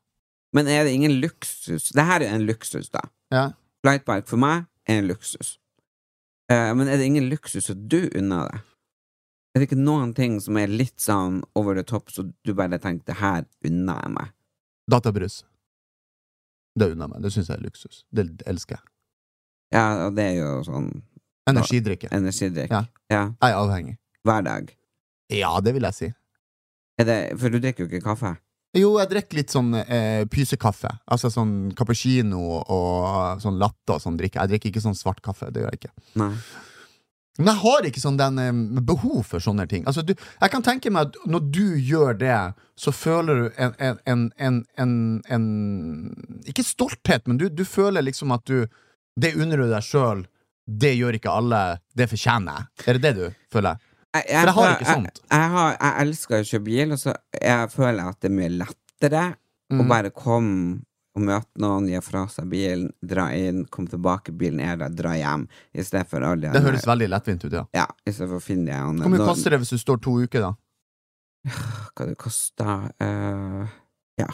[0.54, 3.02] Men er det ingen luksus Det her er en luksus, da.
[3.34, 3.48] Ja.
[3.82, 5.56] Flightbike for meg er en luksus.
[6.46, 8.60] Uh, men er det ingen luksus at du unner deg?
[9.56, 12.76] Er det ikke noen ting som er litt sånn over the top, så du bare
[12.76, 14.32] tenker 'det her unner jeg meg'?
[14.90, 15.44] Databrus.
[16.76, 17.22] Det unner jeg meg.
[17.22, 18.04] Det syns jeg er luksus.
[18.12, 18.84] Det elsker jeg.
[19.72, 20.90] Ja, og det er jo sånn
[21.48, 22.12] Energidrikke.
[22.12, 22.70] energidrikk.
[22.70, 22.84] Ja.
[23.08, 23.32] ja.
[23.40, 23.96] Jeg er avhengig.
[24.26, 24.76] Hver dag.
[25.32, 26.12] Ja, det vil jeg si.
[26.98, 28.36] Det, for du drikker jo ikke kaffe.
[28.76, 30.90] Jo, jeg drikker litt sånn eh, pysekaffe.
[31.08, 34.42] Altså sånn cappuccino og sånn latte og sånn drikke.
[34.42, 35.48] Jeg drikker ikke sånn svart kaffe.
[35.50, 35.94] Det gjør jeg ikke.
[36.20, 36.34] Nei.
[37.38, 39.82] Men jeg har ikke sånn den eh, behov for sånne ting.
[39.88, 42.38] Altså, du, jeg kan tenke meg at når du gjør det,
[42.80, 45.44] så føler du en, en, en, en,
[46.48, 48.66] Ikke stolthet, men du, du føler liksom at du
[49.16, 50.26] Det unner du deg sjøl.
[50.66, 51.60] Det gjør ikke alle.
[51.96, 52.86] Det fortjener jeg.
[52.88, 53.78] Er det det du føler?
[54.16, 55.20] Jeg, For jeg har ikke sånt.
[55.22, 58.30] Jeg, jeg, har, jeg elsker å kjøre bil, og så jeg føler jeg at det
[58.30, 59.24] er mye lettere
[59.66, 59.88] å Mm.
[59.90, 60.84] bare komme
[61.16, 65.14] og møte noen, gi fra seg bilen, dra inn, komme tilbake, bilen er der, dra
[65.16, 67.64] hjem, i stedet for alle Det høres veldig lettvint ut, ja.
[67.76, 70.02] Ja, i stedet for å finne de andre- Hvor mye koster det hvis du står
[70.04, 70.52] to uker, da?
[71.96, 73.66] Hva det koster uh,
[74.20, 74.28] Ja,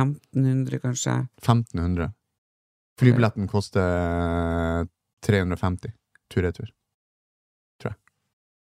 [0.00, 1.16] 1500 kanskje?
[1.42, 2.12] 1500.
[3.00, 4.86] Flybilletten koster
[5.26, 5.92] 350
[6.32, 6.70] tur-retur.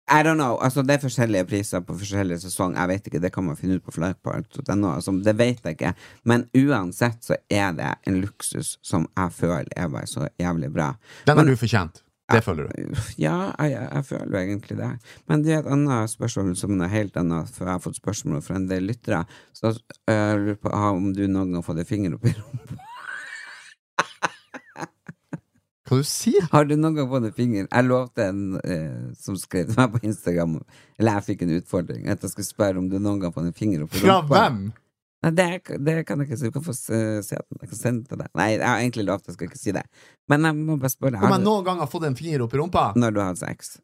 [0.08, 2.76] I don't know, altså det er forskjellige priser på forskjellige sesong.
[2.78, 4.92] Jeg vet ikke, det kan man finne ut på flightpart.no.
[4.94, 5.94] altså, Det vet jeg ikke.
[6.24, 10.92] Men uansett så er det en luksus Som jeg føler er bare så jævlig bra.
[11.26, 12.02] Den har Men- du fortjent.
[12.32, 12.94] Det føler du.
[13.22, 14.88] Ja, jeg, jeg, jeg føler egentlig det.
[15.28, 18.42] Men det er et annet spørsmål Som er helt annet For jeg har fått spørsmål
[18.42, 19.20] fra en del lyttere
[19.54, 22.34] Så øh, jeg lurer på om du noen gang har fått en finger opp i
[22.34, 22.82] rumpa
[25.86, 27.68] Hva du sier Har du noen gang fått en finger?
[27.70, 30.52] Jeg lovte en eh, som skrev til meg på Instagram
[30.98, 33.56] Eller jeg fikk en utfordring At jeg skulle spørre om du noen gang fått en
[33.56, 34.58] finger opp i Fra rumpa hvem?
[35.24, 35.46] Nei, det,
[35.82, 36.46] det kan jeg ikke si.
[36.46, 37.58] Du kan få se, se den.
[37.62, 38.28] Jeg kan sende den til deg.
[38.36, 39.82] Nei, jeg har egentlig lovt, jeg skal ikke si det.
[40.30, 41.18] Men jeg må bare spørre.
[41.18, 42.84] Om jeg du, noen gang har fått en finger opp i rumpa?
[42.94, 43.80] når du har hatt sex?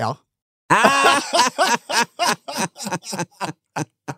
[0.00, 0.12] Ja.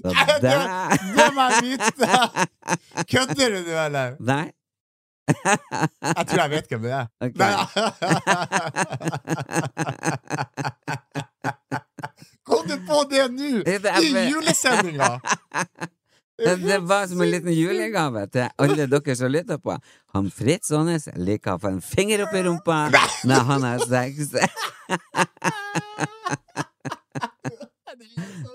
[0.00, 2.08] Så Det- der- det må jeg vite.
[3.12, 4.16] Kødder du nå, eller?
[4.20, 4.46] Nei.
[5.30, 7.06] Jeg tror jeg vet hvem det er.
[7.22, 7.38] Okay.
[7.38, 7.54] Nei,
[12.46, 13.62] Kom du på det nå?!
[14.02, 15.20] I julesendinga!
[16.40, 19.74] Det, det var som en liten julegave til alle dere som lytter på.
[20.14, 22.78] Han Fritz Aanes liker å få en finger opp i rumpa
[23.28, 24.32] når han har sex.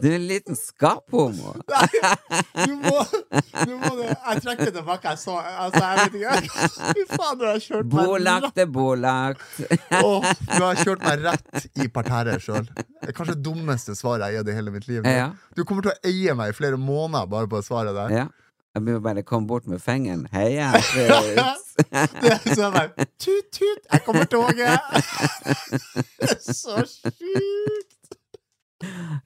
[0.06, 1.56] Du er en liten skaphomo.
[2.66, 3.00] Du må,
[3.66, 3.90] du må.
[4.06, 5.10] Jeg trekker tilbake.
[5.10, 6.36] Jeg så altså, jeg vet ikke.
[6.96, 9.44] Fy faen, du har kjørt meg Bolagt er bolagt.
[9.98, 12.70] Åh, du har kjørt meg rett i parterret sjøl.
[13.08, 15.10] Kanskje det dummeste svaret jeg har gitt i hele mitt liv.
[15.10, 15.32] Ja.
[15.58, 18.14] Du kommer til å eie meg i flere måneder bare på svaret der.
[18.14, 18.28] Ja.
[18.76, 20.28] Jeg bør bare komme bort med fingeren.
[20.36, 24.80] Heia, så jeg bare Tut, tut, jeg kommer toget!
[26.46, 28.20] Så sjukt!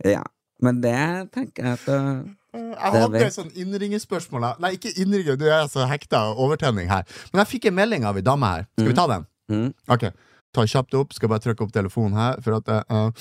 [0.06, 0.24] Ja.
[0.62, 0.96] Men det
[1.36, 4.48] tenker jeg at uh, Jeg Det hadde et sånn innringerspørsmål.
[4.60, 7.06] Nei, ikke innringer, du er så hekta av overtenning her.
[7.32, 8.66] Men jeg fikk en melding av ei dame her.
[8.80, 9.28] Skal vi ta den?
[9.54, 10.08] mm, Ok,
[10.56, 11.14] ta kjapt opp.
[11.16, 12.42] Skal bare trykke opp telefonen her.
[12.44, 13.12] For at, uh,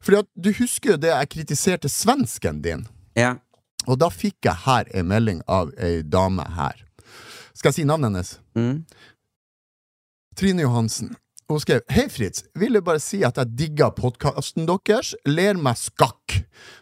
[0.00, 2.86] fordi at du husker jo det jeg kritiserte svensken din.
[3.18, 3.34] Ja.
[3.86, 6.80] Og da fikk jeg her en melding av ei dame her.
[7.56, 8.32] Skal jeg si navnet hennes?
[8.56, 8.80] Mm.
[10.36, 11.14] Trine Johansen.
[11.48, 16.40] Hun skrev Hei Fritz, ville bare si at jeg digger podkasten deres, ler meg skakk.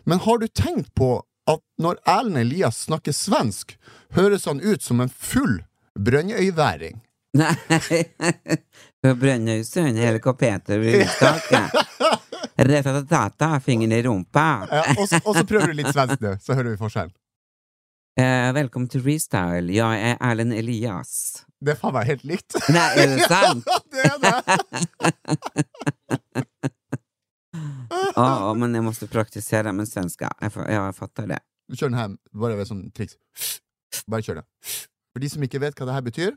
[0.08, 1.18] Men har du tenkt på
[1.50, 3.76] at når Erlend Elias snakker svensk,
[4.16, 5.58] høres han ut som en full
[6.00, 7.02] brønnøyværing?
[7.34, 7.50] Nei
[9.20, 11.60] Brønnøysund, helikopter, rundstake.
[12.56, 14.46] Retatata, fingeren i rumpa.
[14.70, 17.12] Ja, og så prøver du litt svensk du, så hører vi forskjellen.
[18.20, 19.72] Eh, velkommen til Restyle.
[19.74, 21.42] Jeg er Erlend Elias.
[21.64, 22.54] Det er faen meg helt likt.
[22.70, 23.66] Nei, er det sant?
[23.66, 24.34] ja, det er det!
[28.14, 30.28] Ja, men jeg måtte praktisere med svenska.
[30.42, 31.38] Jeg, ja, jeg fatter det.
[31.74, 32.12] Kjør den her
[32.42, 33.16] bare ved sånn triks.
[34.10, 34.44] Bare kjør det.
[35.14, 36.36] For de som ikke vet hva det her betyr,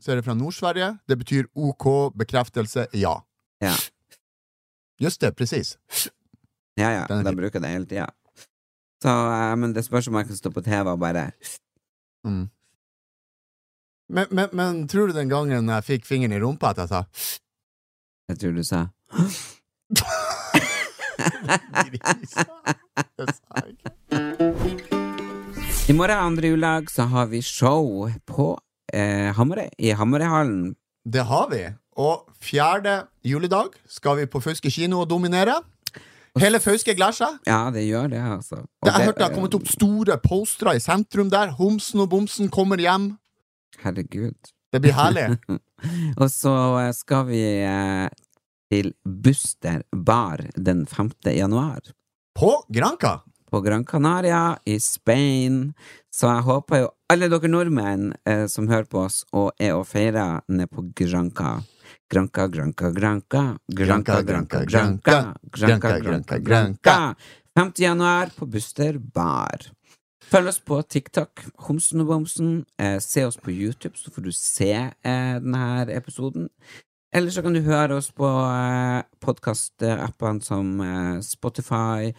[0.00, 0.88] så er det fra Nord-Sverige.
[1.08, 3.14] Det betyr OK, bekreftelse, ja.
[3.64, 3.74] Ja.
[5.00, 5.74] Just det, presis.
[6.80, 8.08] Ja, ja, Den da bruker det hele tida.
[9.02, 11.30] Så, eh, men det spørs om jeg kan stå på TV og bare
[12.26, 12.48] Mm.
[14.10, 17.04] Men, men, men tror du den gangen jeg fikk fingeren i rumpa at jeg sa
[18.28, 18.80] Jeg tror du sa.
[25.88, 28.58] I morgen, andre juledag, så har vi show på
[28.92, 30.74] eh, Hamarøy, i Hamarøyhallen.
[31.08, 31.62] Det har vi.
[31.96, 35.62] Og fjerde juledag skal vi på Fauske kino og dominere.
[36.38, 37.38] Hele Fauske seg.
[37.46, 38.56] Ja, det gjør det, altså.
[38.82, 41.48] Og jeg det- hørte det har kommet opp store postere i sentrum der.
[41.58, 43.18] Homsen og bomsen kommer hjem.
[43.82, 44.34] Herregud.
[44.72, 45.38] Det blir herlig.
[46.20, 48.08] Og så skal vi eh,
[48.70, 51.10] til Buster Bar den 5.
[51.32, 51.80] januar.
[52.36, 53.20] På Granca.
[53.50, 55.72] På Gran Canaria i Spain.
[56.12, 59.86] Så jeg håper jo alle dere nordmenn eh, som hører på oss og er og
[59.88, 61.62] feirer nede på Granca.
[62.08, 63.58] Granca, granka, granka.
[63.68, 65.34] Granka, granka, granka.
[65.52, 67.14] Granka, granka, granka.
[67.58, 67.72] 5.
[67.76, 69.58] januar på Buster Bar.
[70.28, 72.64] Følg oss på TikTok, Homsen og Bomsen.
[72.80, 76.48] Eh, se oss på YouTube, så får du se eh, denne episoden.
[77.12, 82.12] Eller så kan du høre oss på eh, podkastappene som eh, Spotify,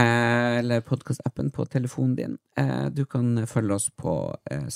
[0.00, 2.38] eh, eller podkastappen på telefonen din.
[2.56, 4.16] Eh, du kan følge oss på
[4.50, 4.68] eh,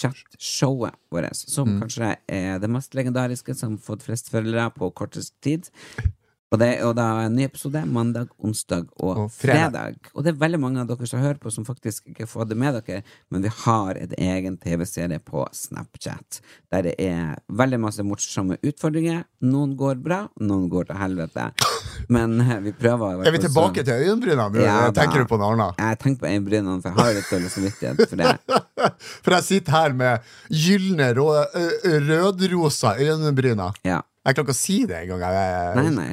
[0.00, 1.80] Snapchat-showet vårt, som Mm.
[1.82, 5.68] kanskje er det mest legendariske som har fått flest følgere på kortest tid.
[6.50, 9.70] Og det og jo er en ny episode mandag, onsdag og, Og fredag.
[9.70, 10.08] fredag.
[10.16, 12.56] Og det er veldig mange av dere som hører på, som faktisk ikke får det
[12.58, 16.40] med dere, men vi har et egen TV-serie på Snapchat,
[16.74, 19.22] der det er veldig masse morsomme utfordringer.
[19.46, 21.44] Noen går bra, noen går til helvete.
[22.10, 24.64] Men eh, vi prøver Er vi tilbake til øyenbrynene?
[24.64, 24.90] Ja.
[24.96, 25.78] Tenker du på noe annet?
[25.78, 28.34] Jeg tenker på øyenbrynene, for jeg har litt dårlig samvittighet for det.
[29.24, 31.10] For jeg sitter her med gylne,
[32.08, 33.76] rødrosa øyenbryner.
[33.84, 34.00] Ja.
[34.26, 35.20] Jeg klarer ikke å si det engang.
[35.20, 36.10] Jeg- Nei, nei.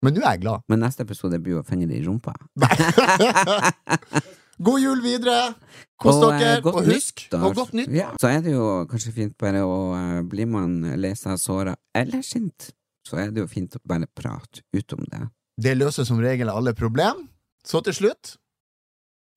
[0.00, 0.64] Men nå er jeg glad.
[0.70, 2.32] Men neste episode blir jo å finne det i rumpa.
[4.60, 5.54] God jul videre!
[6.00, 7.44] Kos Og, eh, dere, godt og husk nyttår.
[7.48, 7.92] Og godt nytt.
[7.96, 8.10] Ja.
[8.20, 12.24] Så er det jo kanskje fint bare å uh, Blir man lei seg såra eller
[12.24, 12.70] sint,
[13.08, 15.22] så er det jo fint å bare prate ut om det.
[15.60, 17.26] Det løser som regel alle problem.
[17.64, 18.36] Så til slutt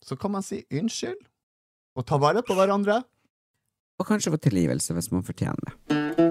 [0.04, 1.20] så kan man si unnskyld
[1.96, 3.02] og ta vare på hverandre.
[4.00, 6.23] Og kanskje få tilgivelse hvis man fortjener det.